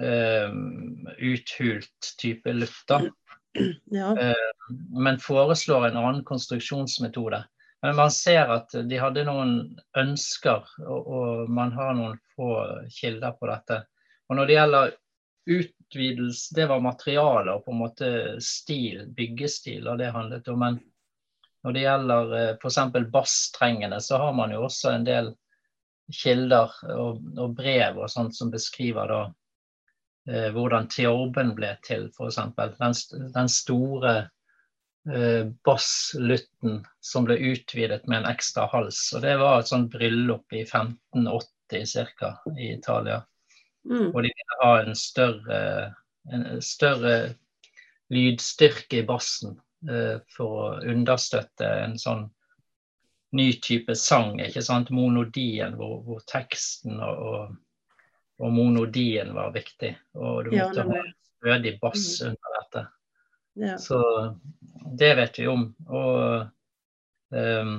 [0.01, 0.51] uh,
[1.17, 2.91] uthult type luft.
[3.89, 4.11] Ja.
[4.13, 7.39] Uh, men foreslår en annen konstruksjonsmetode.
[7.81, 9.51] Men man ser at de hadde noen
[9.97, 12.53] ønsker, og, og man har noen få
[12.93, 13.83] kilder på dette.
[14.27, 14.95] Og når det gjelder
[15.47, 18.11] utvidelse, det var materialer og på en måte
[18.43, 20.63] stil, byggestil, og det handlet om.
[20.63, 20.79] Men
[21.63, 22.79] når det gjelder eh, f.eks.
[23.13, 25.33] basstrengene, så har man jo også en del
[26.13, 29.21] kilder og, og brev og sånt som beskriver da
[30.31, 32.39] eh, hvordan teorben ble til, f.eks.
[32.57, 34.15] Den, den store
[35.13, 39.01] eh, basslutten som ble utvidet med en ekstra hals.
[39.15, 42.33] Og det var et sånt bryllup i 1580 ca.
[42.57, 43.21] i Italia.
[43.89, 44.09] Mm.
[44.13, 45.61] Og de ville ha en større,
[46.31, 47.17] en større
[48.13, 49.57] lydstyrke i bassen.
[49.85, 52.23] Eh, for å understøtte en sånn
[53.37, 54.89] ny type sang, ikke sant?
[54.89, 57.51] monodien, hvor, hvor teksten og, og,
[58.41, 59.93] og, monodien var viktig.
[60.17, 62.31] Og du måtte ja, ha en stødig bass mm.
[62.31, 62.56] under.
[63.57, 63.77] Ja.
[63.81, 63.99] Så
[64.97, 65.67] det vet vi om.
[65.87, 66.47] Og,
[67.33, 67.77] um,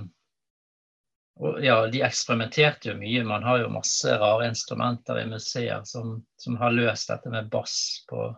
[1.39, 3.25] og, ja, de eksperimenterte jo mye.
[3.27, 7.77] Man har jo masse rare instrumenter i museer som, som har løst dette med bass
[8.11, 8.31] på,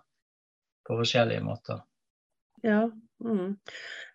[0.89, 1.81] på forskjellige måter.
[2.67, 2.85] Ja,
[3.25, 3.57] Mm.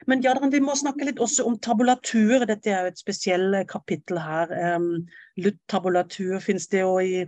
[0.06, 2.46] Men Jadran, vi må snakke litt også om tabulatur.
[2.50, 4.54] Dette er jo et spesielt kapittel her.
[4.76, 5.06] Um,
[5.42, 7.26] Lutt-tabulatur finnes det jo i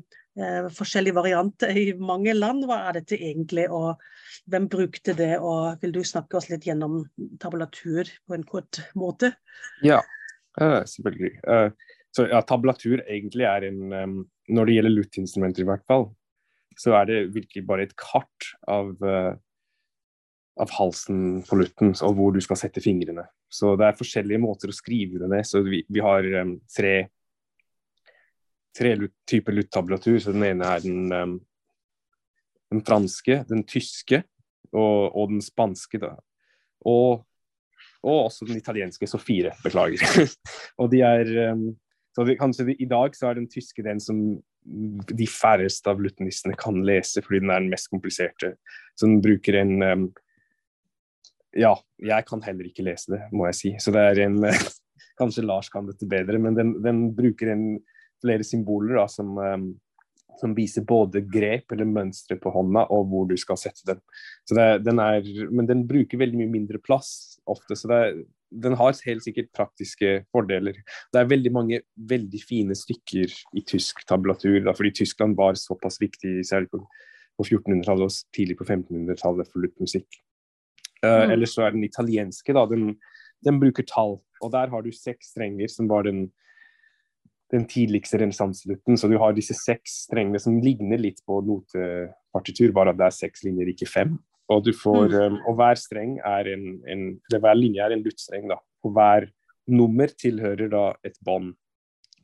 [0.78, 2.66] forskjellige varianter i mange land.
[2.70, 3.98] Hva er dette egentlig, og
[4.52, 5.34] hvem brukte det?
[5.42, 7.02] Og vil du snakke oss litt gjennom
[7.42, 9.34] tabulatur på en kort måte?
[9.86, 10.04] Ja,
[10.62, 11.34] uh, selvfølgelig.
[11.48, 16.08] Uh, så ja, tabulatur egentlig er en Når det gjelder luttinstrumenter i hvert fall,
[16.80, 18.96] så er det virkelig bare et kart av
[20.58, 23.28] av halsen på lutten og hvor du skal sette fingrene.
[23.46, 25.46] Så det er forskjellige måter å skrive det ned.
[25.46, 26.26] Så vi, vi har
[26.74, 26.96] tre,
[28.78, 28.96] tre
[29.30, 30.20] typer luttablatur.
[30.22, 31.38] Så den ene er den, um,
[32.74, 34.24] den franske, den tyske
[34.74, 36.02] og, og den spanske.
[36.04, 36.14] Da.
[36.86, 37.26] Og,
[38.04, 39.10] og, også den italienske.
[39.10, 40.30] Så fire, beklager.
[40.82, 41.70] og de er um,
[42.18, 44.22] så det, kanskje I dag så er den tyske den som
[44.68, 48.56] de færreste av luttenistene kan lese, fordi den er den mest kompliserte.
[48.98, 50.08] Så den bruker en um,
[51.58, 53.72] ja, jeg kan heller ikke lese det, må jeg si.
[53.82, 54.42] Så det er en
[55.20, 57.64] Kanskje Lars kan dette bedre, men den, den bruker en,
[58.24, 59.68] flere symboler da, som, um,
[60.40, 63.98] som, viser både grep eller mønstre på hånda og hvor du skal sette.
[64.48, 68.02] Så det, den er, men den bruker veldig mye mindre plass ofte, så det,
[68.52, 70.78] den har helt sikkert praktiske fordeler.
[71.14, 76.00] Det er veldig mange veldig fine stykker i tysk tablatur, da, fordi Tyskland var såpass
[76.02, 76.82] viktig, særlig på,
[77.38, 80.08] på 1400-tallet og tidlig på 1500-tallet for luttmusikk.
[81.04, 81.36] Uh, mm.
[81.36, 82.96] Ellers så er den italienske, da, den,
[83.46, 84.18] den, bruker tall.
[84.42, 86.28] Og der har du seks strenger, som var den,
[87.54, 88.98] den tidligste renessanselutten.
[89.00, 93.20] Så du har disse seks strengene som ligner litt på notepartitur, bare at det er
[93.22, 94.18] seks linjer, ikke fem.
[94.52, 95.38] Og, du får, mm.
[95.38, 98.60] um, og hver streng er en, en hver linje er en luttstreng, da.
[98.88, 99.28] Og hver
[99.68, 101.56] nummer tilhører da et bånd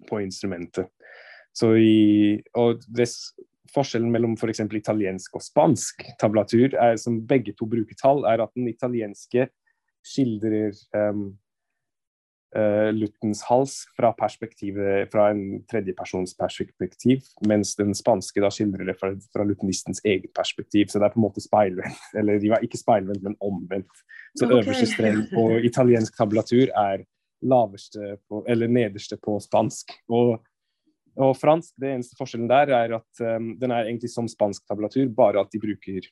[0.07, 0.87] på instrumentet.
[1.53, 3.09] Så i, og det,
[3.73, 4.63] forskjellen mellom f.eks.
[4.63, 9.49] For italiensk og spansk tablatur, er, som begge to bruker tall, er at den italienske
[10.03, 11.31] skildrer um,
[12.93, 19.45] Luthens hals fra, fra en tredjepersons perspektiv, mens den spanske da skildrer det fra, fra
[19.47, 20.91] lutenistens eget perspektiv.
[20.91, 22.05] Så det er på en måte speilvendt.
[22.19, 24.03] Eller de var ikke speilvendt, men omvendt.
[24.37, 24.61] Så okay.
[24.61, 27.05] øverste streng på italiensk tablatur er
[27.43, 29.91] laveste på, eller nederste på spansk.
[30.09, 30.39] Og
[31.13, 35.11] og fransk, det eneste forskjellen der er at um, den er egentlig som spansk tablatur,
[35.13, 36.07] bare at de bruker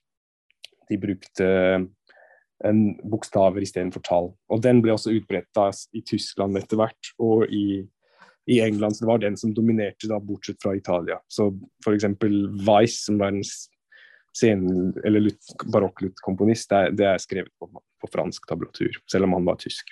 [0.92, 1.48] de brukte
[2.68, 4.32] en bokstaver istedenfor tall.
[4.52, 5.62] Og den ble også utbredt
[5.98, 7.82] i Tyskland etter hvert, og i,
[8.48, 8.96] i, England.
[8.96, 11.20] Så det var den som dominerte, da, bortsett fra Italia.
[11.32, 11.52] Så
[11.86, 12.08] f.eks.
[12.68, 13.44] Weiss, som var en
[14.38, 15.32] scenen, eller
[15.74, 17.68] barokkluttkomponist, det, det, er skrevet på,
[18.02, 19.92] på, fransk tablatur, selv om han var tysk.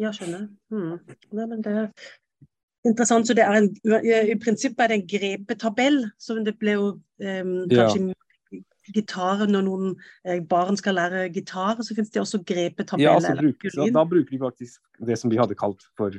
[0.00, 0.46] Ja, skjønner.
[0.70, 0.98] Hmm.
[1.34, 1.88] Nei, men det,
[2.86, 3.26] interessant.
[3.28, 3.70] Så det er en,
[4.30, 6.02] I prinsippet er det en grepetabell.
[6.18, 8.18] som det ble jo um, kanskje ja.
[8.94, 13.04] Gitar når noen eh, barn skal lære gitar, så finnes det også grepetabell.
[13.04, 16.16] Ja, altså, bruker, så da bruker de faktisk det som vi hadde kalt for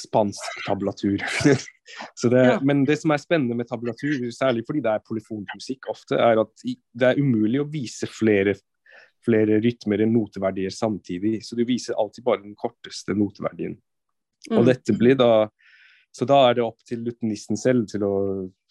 [0.00, 1.22] spansk tablatur.
[1.44, 2.58] det, ja.
[2.64, 6.64] Men det som er spennende med tablatur, særlig fordi det er polyfonmusikk ofte, er at
[6.64, 8.54] det er umulig å vise flere,
[9.26, 11.40] flere rytmer enn noteverdier samtidig.
[11.44, 13.76] Så du viser alltid bare den korteste noteverdien.
[14.48, 14.56] Mm.
[14.58, 15.32] Og dette blir da
[16.12, 18.14] så da er det opp til lutenisten selv til å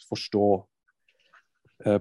[0.06, 0.50] forstå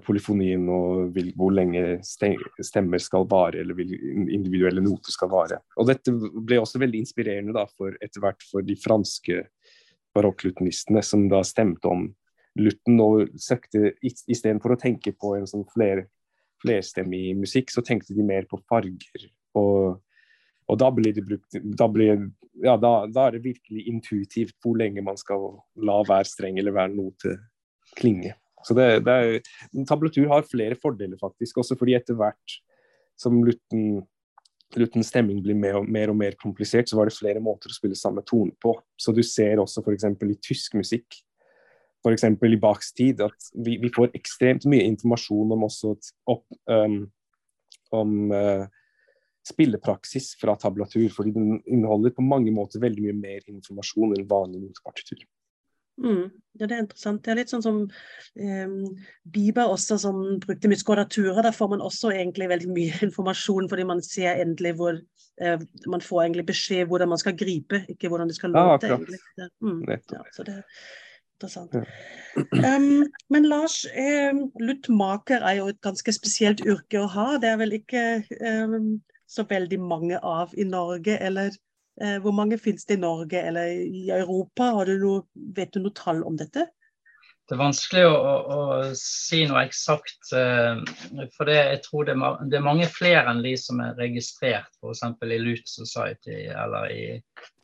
[0.05, 5.61] polyfonien og vil, hvor lenge stemmer skal vare, eller individuelle noter skal vare.
[5.77, 9.43] Og dette ble også veldig inspirerende da, for etter hvert for de franske
[10.15, 12.09] barokklutenistene, som da stemte om
[12.59, 16.03] Lutten og søkte Istedenfor å tenke på en sånn fler,
[16.59, 19.29] flerstemmig musikk, så tenkte de mer på farger.
[19.55, 20.01] og
[20.71, 22.29] og da blir det brukt da, blir,
[22.63, 25.49] ja, da, da, er det virkelig intuitivt hvor lenge man skal
[25.83, 27.35] la hver streng eller hver note
[27.99, 28.37] klinge.
[28.67, 29.51] Så det, det er,
[29.89, 31.61] Tablatur har flere fordeler, faktisk.
[31.61, 32.57] Også fordi etter hvert
[33.19, 34.01] som Lutten,
[34.79, 37.75] Luttens stemming blir mer og, mer og, mer komplisert, så var det flere måter å
[37.75, 38.75] spille samme tone på.
[38.99, 40.07] Så du ser også f.eks.
[40.07, 41.17] i tysk musikk,
[42.05, 42.27] f.eks.
[42.29, 47.01] i Bachs tid, at vi, vi, får ekstremt mye informasjon om opp, um,
[47.91, 48.63] om uh,
[49.47, 54.63] spillepraksis fra tablatur, fordi den inneholder på mange måter veldig mye mer informasjon enn vanlig
[54.63, 55.25] notepartitur.
[56.01, 56.29] Mm.
[56.59, 57.21] Ja, det er interessant.
[57.23, 57.77] Det er litt sånn som
[58.35, 58.71] eh,
[59.33, 61.39] Bieber også, som brukte mye skådaturer.
[61.45, 66.03] Der får man også egentlig veldig mye informasjon, fordi man ser endelig hvor eh, Man
[66.05, 68.91] får egentlig beskjed hvordan man skal gripe, ikke hvordan det skal låte.
[69.39, 69.79] Ja, mm.
[69.87, 70.67] ja, så det er
[71.39, 71.79] interessant.
[72.51, 77.29] Um, men Lars, eh, luttmaker er jo et ganske spesielt yrke å ha.
[77.41, 78.77] Det er vel ikke eh,
[79.31, 81.15] så veldig mange av i Norge?
[81.17, 81.55] Eller
[82.23, 84.71] hvor mange finnes det i Norge eller i Europa?
[84.87, 85.23] Du noe,
[85.55, 86.69] vet du noe tall om dette?
[87.51, 90.29] Det er vanskelig å, å, å si noe eksakt.
[90.31, 90.79] Uh,
[91.35, 92.13] for det, jeg tror det,
[92.47, 95.03] det, er mange flere enn de som er registrert f.eks.
[95.27, 97.03] i Lut Society eller i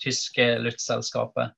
[0.04, 1.56] tyske Lut-selskapet.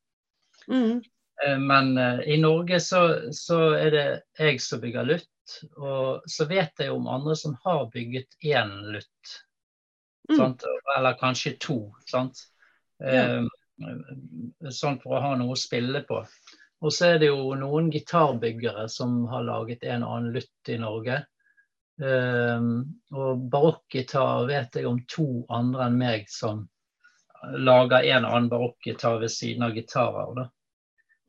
[0.70, 1.00] Mm.
[1.42, 1.90] Uh, men
[2.22, 3.02] i Norge så,
[3.34, 4.06] så, er det
[4.38, 5.58] jeg som bygger Lut.
[5.82, 9.36] Og så vet jeg om andre som har bygget én Lut.
[10.30, 10.54] Mm.
[11.00, 11.82] Eller kanskje to.
[12.06, 12.46] sant?
[13.00, 13.44] Ja.
[14.76, 16.24] Sånn for å ha noe å spille på.
[16.80, 20.78] Og så er det jo noen gitarbyggere som har laget en og annen lutt i
[20.80, 21.20] Norge.
[22.00, 22.70] Um,
[23.12, 26.62] og barokkgitar vet jeg om to andre enn meg som
[27.60, 30.32] lager en og annen barokkgitar ved siden av gitarer.
[30.38, 30.46] Da.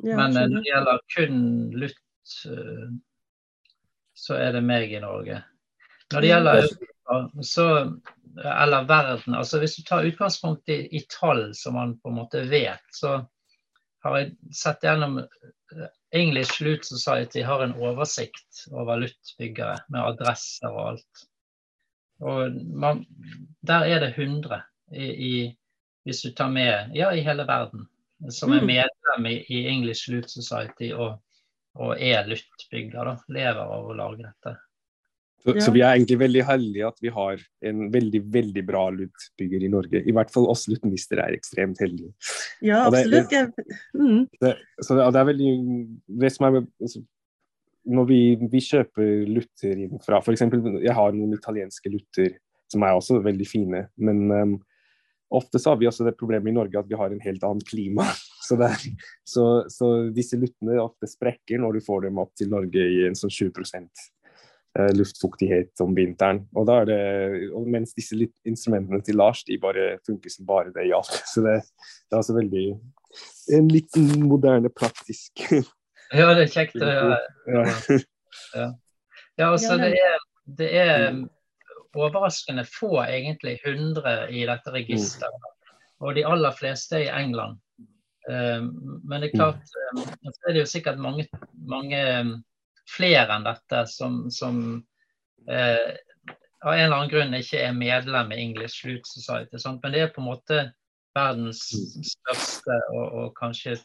[0.07, 1.43] Ja, Men uh, når det gjelder kun
[1.83, 2.87] lutt, uh,
[4.15, 5.43] så er det meg i Norge.
[6.13, 6.71] Når det gjelder
[7.47, 7.67] så
[8.39, 12.45] eller verden, altså Hvis du tar utgangspunkt i, i tall som man på en måte
[12.51, 13.21] vet, så
[14.05, 20.71] har jeg sett gjennom eh, English Loot Society har en oversikt over luttbyggere med adresser
[20.71, 21.25] og alt.
[22.21, 23.05] Og man,
[23.67, 24.63] der er det 100
[24.93, 25.35] i, i,
[26.05, 27.87] hvis du tar med ja, i hele verden
[28.29, 28.67] som er mm.
[28.67, 31.21] medlem i, i English Loot Society og,
[31.81, 33.15] og er luttbygger.
[33.33, 34.57] Lever av å lage dette.
[35.41, 35.61] Så, ja.
[35.65, 39.71] så, vi er egentlig veldig heldige at vi har en veldig veldig bra luttbygger i
[39.73, 40.03] Norge.
[40.05, 42.13] I hvert fall oss luttminister er ekstremt heldige.
[42.61, 43.33] Ja, absolutt.
[43.33, 44.27] Det, mm.
[44.43, 44.53] det,
[44.85, 45.55] så det, det, er veldig
[46.25, 47.03] det som er altså,
[47.97, 48.21] Når vi,
[48.53, 50.45] vi kjøper lutter inn fra F.eks.
[50.45, 52.35] jeg har noen italienske lutter
[52.71, 53.87] som er også veldig fine.
[53.97, 54.55] Men um,
[55.33, 57.65] ofte så har vi også det problemet i Norge at vi har en helt annen
[57.67, 58.09] klima.
[58.51, 58.83] Så, er,
[59.23, 63.15] så, så disse luttene ofte sprekker når du får dem opp til Norge i en
[63.15, 64.20] sånn 20 Eh,
[64.95, 66.45] luftfuktighet om vinteren.
[66.55, 67.01] Og da er det,
[67.57, 68.15] og mens disse
[68.47, 71.11] instrumentene til Lars de bare funker som bare det i alt.
[71.33, 71.57] Så det,
[72.07, 72.67] det er altså veldig
[73.51, 75.43] En liten moderne, praktisk
[76.15, 76.79] Ja, det er kjekt.
[76.83, 77.17] Ja.
[77.47, 77.65] Ja.
[78.55, 78.69] ja.
[79.39, 80.19] ja altså det er,
[80.59, 81.25] det er mm.
[81.95, 85.51] overraskende få, egentlig, 100 i dette registeret.
[86.01, 87.59] Og de aller fleste er i England.
[88.31, 88.71] Um,
[89.09, 91.27] men det er klart, um, så er det jo sikkert mange,
[91.69, 92.01] mange
[92.91, 94.61] flere enn dette som, som
[95.49, 95.93] eh,
[96.61, 99.59] av en eller annen grunn ikke er medlem i English Flute Society.
[99.59, 99.81] Sant?
[99.83, 100.61] Men det er på en måte
[101.17, 101.63] verdens
[102.07, 103.79] største og, og kanskje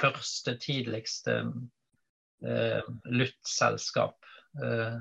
[0.00, 1.38] første tidligste
[2.44, 4.18] eh, luttselskap.
[4.62, 4.98] Eh,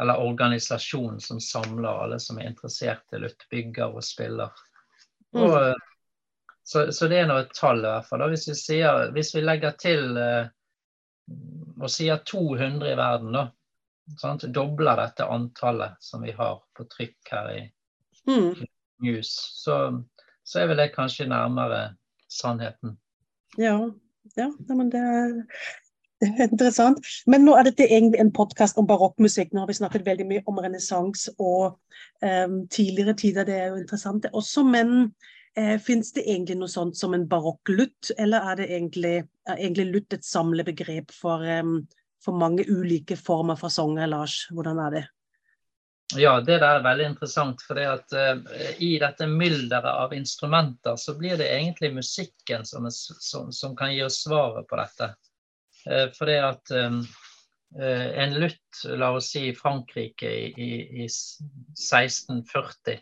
[0.00, 4.50] eller organisasjon som samler alle som er interessert i luttbygger og spiller.
[5.36, 5.58] Og, mm.
[5.60, 5.90] Eh,
[6.64, 8.24] så, så, det er nå et tall, i hvert fall.
[8.32, 10.46] Hvis, vi sier, hvis vi legger til eh,
[11.80, 13.48] og sier 200 i verden, da.
[14.20, 14.44] Sant?
[14.52, 17.62] Dobler dette antallet som vi har på trykk her i
[18.28, 18.64] mm.
[19.04, 19.78] News, så,
[20.44, 21.96] så, er vel det kanskje nærmere
[22.30, 22.98] sannheten.
[23.58, 23.78] Ja,
[24.36, 25.32] ja men det er,
[26.20, 27.00] det er interessant.
[27.26, 29.52] Men nå er dette egentlig en podkast om barokkmusikk.
[29.52, 31.78] Nå har vi snakket veldig mye om renessanse og
[32.22, 33.48] um, tidligere tider.
[33.48, 34.66] Det er jo interessant, det også.
[34.68, 35.14] Men
[35.56, 39.86] Eh, Fins det egentlig noe sånt som en barokk-lutt, eller er det egentlig, er egentlig
[39.92, 41.76] lutt et samlebegrep for, um,
[42.24, 44.40] for mange ulike former for sanger, Lars?
[44.50, 45.04] Hvordan er det?
[46.18, 47.62] Ja, det der er veldig interessant.
[47.62, 48.40] For uh,
[48.82, 53.94] i dette mylderet av instrumenter, så blir det egentlig musikken som, er, som, som kan
[53.94, 55.12] gi oss svaret på dette.
[55.86, 56.98] Uh, for det at um,
[57.78, 60.72] uh, en lutt, la oss si Frankrike i, i,
[61.04, 62.98] i 1640,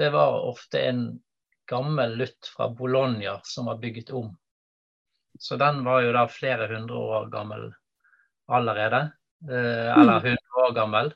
[0.00, 1.04] det var ofte en
[1.72, 4.30] gammel lutt fra Bologna som var bygget om.
[5.40, 7.70] Så den var jo da flere hundre år gammel
[8.52, 9.02] allerede.
[9.48, 10.28] Eh, eller mm.
[10.28, 11.12] hundre år gammel.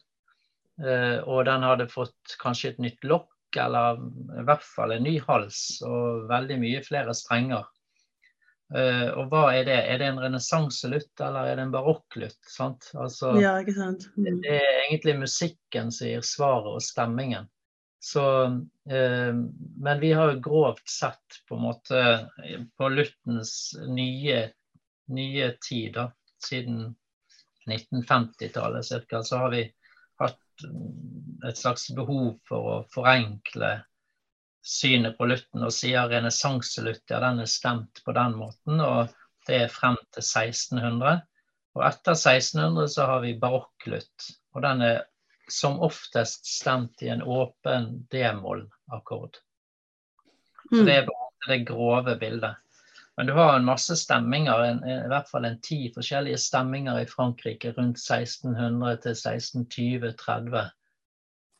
[0.82, 4.00] Eh, og den hadde fått kanskje et nytt lokk, eller
[4.40, 7.64] i hvert fall en ny hals og veldig mye flere strenger.
[8.74, 9.76] Uh, og hva er det?
[9.86, 12.48] Er det en renessanselutt eller er det en barokklutt?
[12.58, 14.08] Altså, ja, ikke sant?
[14.16, 14.24] Mm.
[14.24, 17.46] Det, det er egentlig musikken som gir svaret og stemmingen.
[18.06, 18.44] Så,
[18.90, 19.34] eh,
[19.86, 22.02] men vi har jo grovt sett på en måte
[22.78, 23.54] på Luthens
[23.88, 24.44] nye,
[25.10, 26.04] nye tid, da,
[26.46, 26.92] siden
[27.66, 29.64] 1950-tallet ca., så har vi
[30.22, 30.66] hatt
[31.48, 33.72] et slags behov for å forenkle
[34.66, 39.10] synet på Lutten og sier renessanselutt, ja, den er stemt på den måten, og
[39.50, 41.26] det er frem til 1600.
[41.74, 45.04] Og etter 1600 så har vi barokklutt, og den er
[45.48, 49.36] som oftest stemt i en åpen d-moll-akkord.
[50.70, 51.08] Så Det er
[51.48, 52.56] det grove bildet.
[53.16, 57.06] Men du har en masse stemminger, en, i hvert fall en ti forskjellige stemminger i
[57.08, 60.66] Frankrike rundt 1600 til 1620-30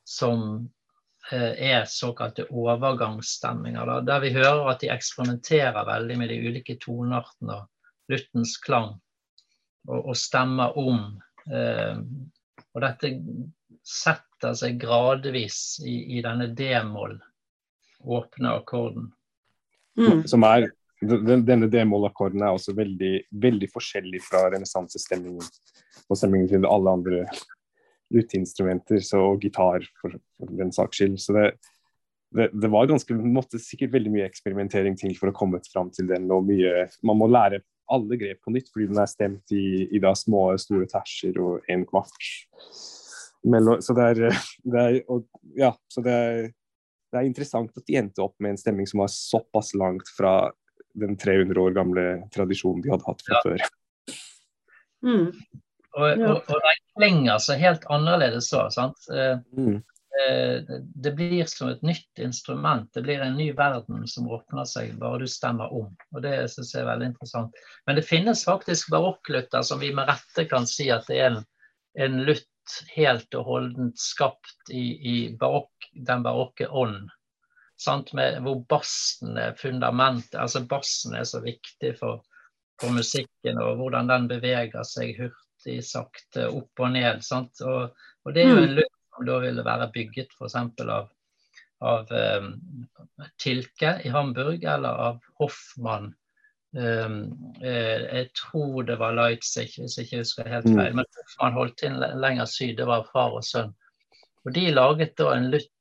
[0.07, 0.43] som
[1.32, 3.89] eh, er såkalte overgangsstemminger.
[3.89, 8.99] Da, der vi hører at de eksperimenterer veldig med de ulike toneartene og luttens klang.
[9.89, 11.01] og, og stemmer om.
[11.49, 11.97] Eh,
[12.74, 13.14] og dette
[13.87, 17.14] setter seg gradvis i, i denne d-moll,
[18.03, 19.12] åpne akkorden.
[19.97, 20.24] Mm.
[20.28, 20.66] Som er
[21.01, 25.45] denne d-moll-akkorden er også veldig, veldig forskjellig fra renessansestemningen
[26.07, 27.22] og stemmingen til alle andre
[28.14, 31.16] luteinstrumenter og gitar, for, for, den saks skyld.
[31.20, 31.47] Så det,
[32.37, 36.09] det, det, var ganske, måtte sikkert veldig mye eksperimentering til for å komme fram til
[36.11, 36.30] den.
[36.32, 37.62] og mye, Man må lære
[37.93, 41.66] alle grep på nytt, fordi den er stemt i, i da små, store tersjer og
[41.70, 42.30] en kvart.
[43.80, 44.38] Så det er,
[44.74, 45.26] det er, og,
[45.59, 46.47] ja, så det er,
[47.12, 50.53] det er interessant at de endte opp med en stemming som var såpass langt fra
[50.97, 53.42] den 300 år gamle tradisjonen de hadde hatt fra ja.
[53.44, 53.66] før.
[55.07, 55.28] Mm.
[55.97, 58.72] Og, og, og de klinger så helt annerledes òg.
[58.74, 59.07] sant.
[59.57, 59.76] mm.
[60.16, 60.62] Eh,
[60.94, 62.88] det blir som et nytt instrument.
[62.94, 65.90] Det blir en ny verden som åpner seg bare du stemmer om.
[66.14, 67.59] og Det synes jeg er veldig interessant.
[67.86, 71.42] Men det finnes faktisk barokklutter som vi med rette kan si at det er en,
[72.01, 72.49] en lutt
[72.95, 77.09] helt og holdent skapt i, i barokk, den barokke ånd.
[78.17, 80.39] Med, hvor bassen er fundamentet.
[80.41, 82.23] altså Bassen er så viktig for,
[82.81, 87.21] for musikken, og hvordan den beveger seg hurtig sakte opp og ned.
[87.35, 87.83] Og,
[88.25, 90.57] og, det er jo en luft som da ville være bygget f.eks.
[90.87, 91.11] av,
[91.85, 92.49] av um,
[93.41, 96.14] Tilke i Hamburg eller av Hoffmann.
[96.77, 97.20] Um,
[97.62, 100.77] jeg tror det var Leipzig, hvis jeg ikke husker helt mm.
[100.77, 100.97] feil.
[100.99, 101.07] Men
[101.41, 103.72] man holdt til lenger syd, det var far og sønn.
[104.47, 105.72] Og De laget da en lutt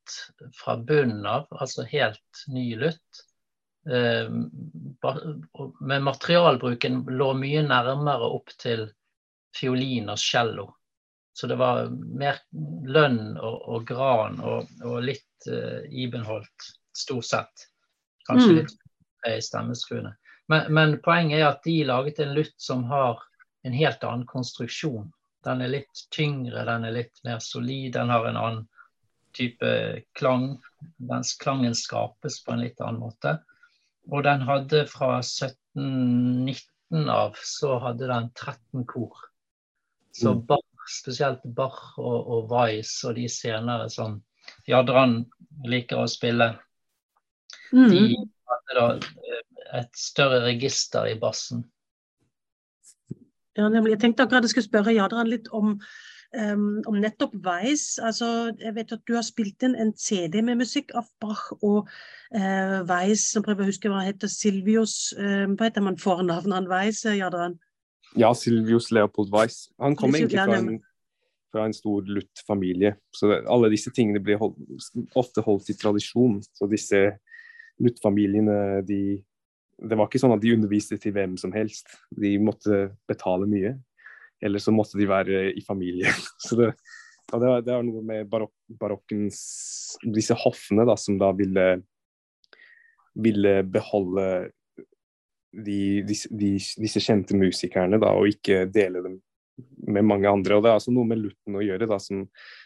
[0.57, 3.25] fra bunnen av, altså helt ny lutt.
[3.85, 4.47] Um,
[5.79, 8.87] men materialbruken lå mye nærmere opp til
[9.55, 10.71] fiolin og cello.
[11.35, 12.39] Så det var mer
[12.87, 17.67] lønn og, og gran og, og litt uh, Ibenholt, stort sett.
[18.25, 18.59] Kanskje mm.
[18.61, 18.77] litt
[19.29, 20.15] i stemmeskruene.
[20.47, 23.23] Men, men, poenget er at de laget en lutt som har
[23.65, 25.09] en helt annen konstruksjon.
[25.45, 28.63] Den er litt tyngre, den er litt mer solid, den har en annen
[29.35, 30.55] type klang.
[30.97, 33.39] Mens klangen skapes på en litt annen måte.
[34.11, 39.17] Og den hadde fra 1719 av så hadde den 13 kor.
[40.13, 40.45] Så mm.
[40.45, 44.21] Bach, spesielt Bach og, og Weiss og de senere som
[44.69, 45.23] Jadran
[45.65, 46.51] liker å spille,
[47.73, 47.89] mm.
[47.89, 48.03] de
[48.51, 49.41] hadde da eh,
[49.73, 51.65] et større register i bassen.
[53.55, 53.95] Ja, nemlig.
[53.95, 55.77] Jeg tenkte akkurat jeg skulle spørre Jadran litt om,
[56.35, 57.99] um, om nettopp Weiss.
[58.03, 61.85] Altså, jeg vet at du har spilt inn en CD med musikk av Bach og
[62.35, 66.67] uh, Weiss, som prøver å huske hva heter Silvius uh, Hva heter man fornavnet han
[66.71, 67.55] Weiss, Jadran?
[68.19, 69.69] Ja, Silvius Leopold Weiss.
[69.79, 70.81] Han kom egentlig fra en,
[71.55, 72.97] fra en stor Luth-familie.
[73.15, 74.59] Så det, alle disse tingene blir hold,
[75.15, 76.41] ofte holdt i tradisjon.
[76.55, 77.05] Så disse
[77.83, 78.99] Luth-familiene, de
[79.75, 81.89] Det var ikke sånn at de underviste til hvem som helst.
[82.15, 83.73] De måtte betale mye.
[84.43, 86.11] Eller så måtte de være i familie.
[86.45, 86.71] Så det,
[87.31, 89.39] ja, det, var, det var noe med barok, barokkens
[90.13, 91.65] Disse hoffene da, som da ville
[93.15, 94.51] ville beholde
[95.65, 99.15] de, de, disse kjente musikerne, da, og ikke dele dem
[99.87, 100.55] med mange andre.
[100.55, 102.25] og Det er altså noe med lutten å gjøre, da, som,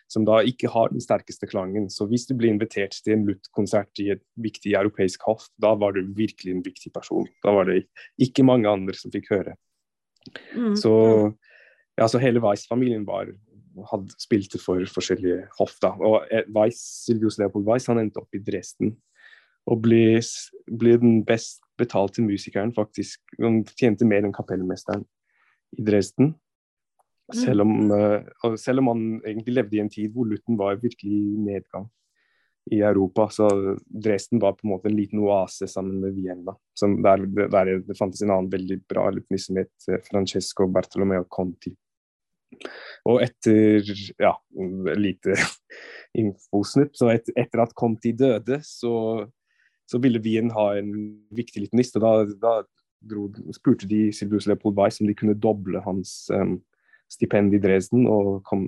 [0.09, 1.89] som, da ikke har den sterkeste klangen.
[1.93, 5.97] Så hvis du blir invitert til en luttkonsert i et viktig europeisk hoff, da var
[5.97, 7.27] du virkelig en viktig person.
[7.45, 7.83] Da var det
[8.21, 9.57] ikke mange andre som fikk høre.
[10.55, 10.73] Mm.
[10.77, 10.93] Så,
[11.99, 13.31] ja, så hele Weiss-familien var
[13.89, 15.77] hadde spilt for forskjellige hoff.
[15.83, 18.95] da, og eh, Weiss, Silvius Leopold Weiss han endte opp i Dresden
[19.69, 20.19] og ble,
[20.81, 23.21] ble den best betalte musikeren, faktisk.
[23.37, 25.03] Han tjente mer enn kapellmesteren
[25.77, 26.33] i Dresden.
[27.36, 31.13] Selv om, uh, selv om han egentlig levde i en tid hvor Lutten var virkelig
[31.13, 31.89] i nedgang
[32.73, 33.27] i Europa.
[33.34, 33.49] Så
[33.86, 36.55] Dresden var på en måte en liten oase sammen med Vienna.
[36.82, 41.73] Der, der, det fantes en annen veldig bra lutnist som het eh, Francesco Bartolomeo Conti.
[43.09, 43.86] Og etter
[44.19, 44.34] ja,
[44.97, 45.38] lite
[46.21, 49.25] infosnupp, så et, etter at Conti døde, så
[49.89, 50.91] så ville Wien ha en
[51.34, 52.01] viktig liten liste.
[52.01, 52.59] Da, da
[53.09, 56.59] dro, spurte de Silvius Leopold Weiss om de kunne doble hans um,
[57.10, 58.68] stipend i Dresden, og kom,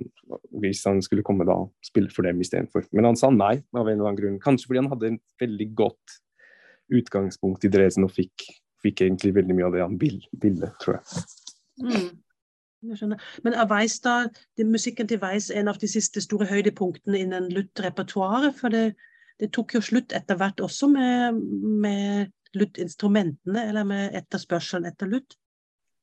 [0.62, 2.88] hvis han skulle komme da spille for dem istedenfor.
[2.92, 4.40] Men han sa nei av en eller annen grunn.
[4.42, 6.18] Kanskje fordi han hadde en veldig godt
[6.92, 8.48] utgangspunkt i Dresden og fikk,
[8.82, 11.24] fikk egentlig veldig mye av det han ville, tror jeg.
[11.82, 12.10] Mm.
[13.46, 14.26] Men er Weiss da,
[14.66, 18.56] musikken til Weiss en av de siste store høydepunktene innen Luth-repertoaret?
[18.58, 18.96] For det,
[19.38, 25.38] det tok jo slutt etter hvert også med, med Luth-instrumentene, eller med etterspørselen etter Luth?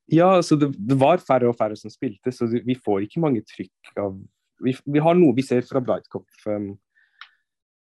[0.09, 3.45] Ja, altså det, det, var færre og færre som spilte, så vi får ikke mange
[3.45, 4.17] trykk av
[4.59, 6.73] Vi, vi har noe vi ser fra Breitkopf, um,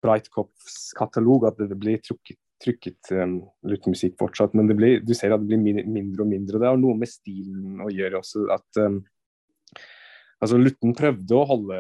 [0.04, 5.42] Breitkopfs katalog, at det blir trukket trykket um, luttmusikk fortsatt, men blir, du ser at
[5.42, 6.60] det blir mindre og mindre.
[6.60, 8.48] Det har noe med stilen å gjøre også.
[8.52, 9.00] at um,
[10.44, 11.80] altså Lutten prøvde å holde,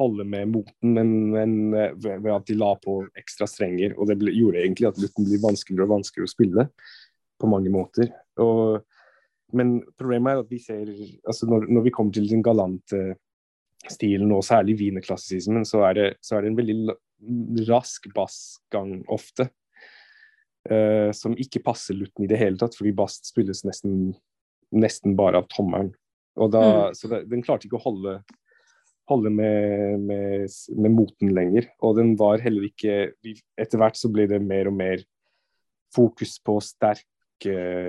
[0.00, 1.56] holde med moten, men, men
[1.96, 3.96] ved, at de la på ekstra strenger.
[3.96, 6.68] og Det ble, gjorde egentlig at Lutten blir vanskeligere og vanskeligere å spille
[7.40, 8.12] på mange måter.
[8.44, 8.84] og
[9.56, 13.14] men problemet er at vi ser altså når, når vi kommer til den galante
[13.90, 15.82] stilen, og særlig wienerklassisismen, så,
[16.24, 16.94] så, er det en veldig
[17.68, 19.50] rask bassgang ofte.
[20.64, 24.14] Uh, som ikke passer lutten i det hele tatt, fordi bass spilles nesten,
[24.72, 25.90] nesten bare av tommelen.
[26.34, 26.94] Da, mm.
[26.96, 28.14] Så det, den klarte ikke å holde,
[29.10, 31.68] holde med, med, med, moten lenger.
[31.84, 33.12] Og den var heller ikke
[33.60, 35.04] Etter hvert så ble det mer og mer
[35.94, 37.06] fokus på sterke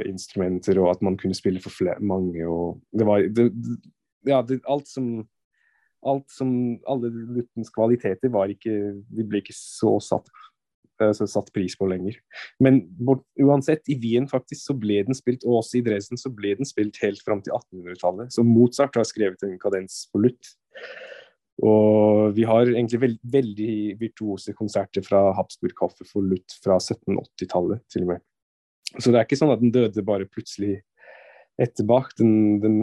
[0.10, 2.48] instrumenter, og at man kunne spille for flere, mange.
[2.48, 3.52] og det var det,
[4.28, 5.24] ja, det, alt som
[6.06, 6.50] alt som
[6.90, 8.74] Alle luttens kvaliteter var ikke
[9.10, 10.30] De ble ikke så satt,
[11.02, 12.20] eh, så satt pris på lenger.
[12.64, 16.32] Men bort, uansett, i Wien faktisk så ble den spilt, og også i Dresden så
[16.34, 18.34] ble den spilt helt fram til 1800-tallet.
[18.36, 20.54] Så Mozart har skrevet en kadens på lutt.
[21.64, 28.04] Og vi har egentlig veld, veldig virtuose konserter fra Habsburg-hoffet for lutt fra 1780-tallet til
[28.04, 28.26] og med.
[29.00, 30.80] Så det er ikke sånn at den døde bare plutselig
[31.62, 31.88] etter
[32.20, 32.78] Den, den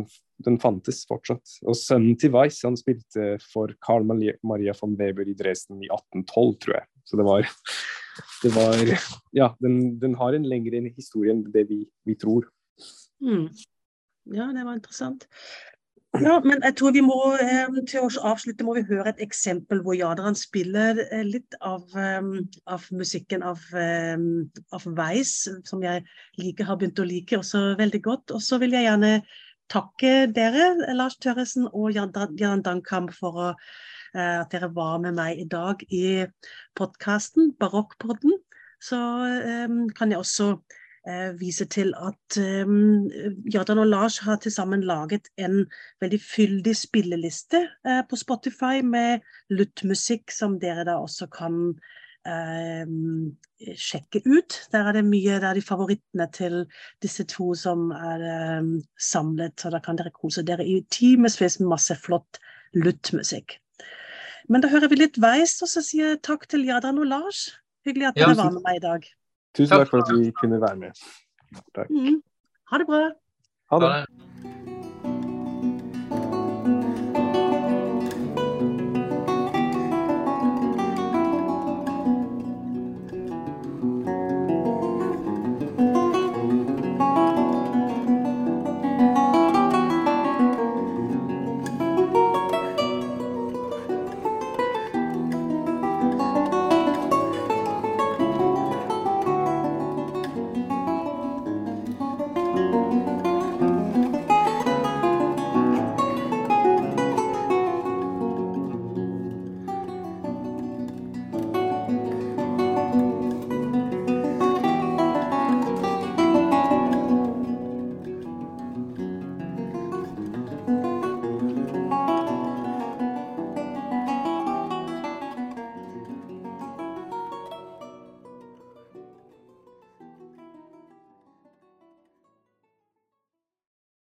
[0.47, 1.57] den fantes fortsatt.
[1.67, 6.55] Og sønnen til Weiss han spilte for Carl Maria von Weber i Dresden i 1812,
[6.65, 6.89] tror jeg.
[7.09, 7.49] Så det var,
[8.45, 8.83] det var
[9.41, 12.49] Ja, den, den, har en lengre historie enn det vi, vi tror.
[13.23, 13.49] Mm.
[14.33, 15.27] Ja, det var interessant.
[16.21, 19.81] Ja, men jeg tror vi må eh, til å avslutte må vi høre et eksempel
[19.81, 22.35] hvor Jadran spiller eh, litt av, um,
[22.69, 26.05] av musikken av, av Weiss, som jeg
[26.37, 28.35] liker, har begynt å like også veldig godt.
[28.37, 29.15] Og så vil jeg gjerne
[29.73, 32.13] takke dere, Lars Tørresen og Jan
[32.67, 33.49] Dankam, for å,
[34.13, 36.27] at dere var med meg i dag i
[36.77, 38.37] podkasten Barokkpodden.
[38.85, 40.53] Så um, kan jeg også
[41.09, 43.09] uh, vise til at um,
[43.55, 45.65] Jordan og Lars har til sammen laget en
[46.01, 51.75] veldig fyldig spilleliste uh, på Spotify med luttmusikk som dere da også kan
[52.23, 54.55] sjekke ut.
[54.71, 56.61] Der er det mye, det er de favorittene til
[57.03, 58.63] disse to som er
[58.95, 59.57] samlet.
[59.59, 62.39] Så da kan dere kose dere i timevis med masse flott
[62.79, 63.57] luttmusikk.
[64.49, 67.43] Men da hører vi litt veis, og så sier jeg takk til Jadan og Lars.
[67.87, 69.11] Hyggelig at dere var med meg i dag.
[69.55, 70.91] Tusen takk for at vi kunne være med.
[71.75, 71.91] Takk.
[71.91, 72.23] Mm.
[72.73, 73.03] Ha det bra.
[73.71, 74.82] Ha det.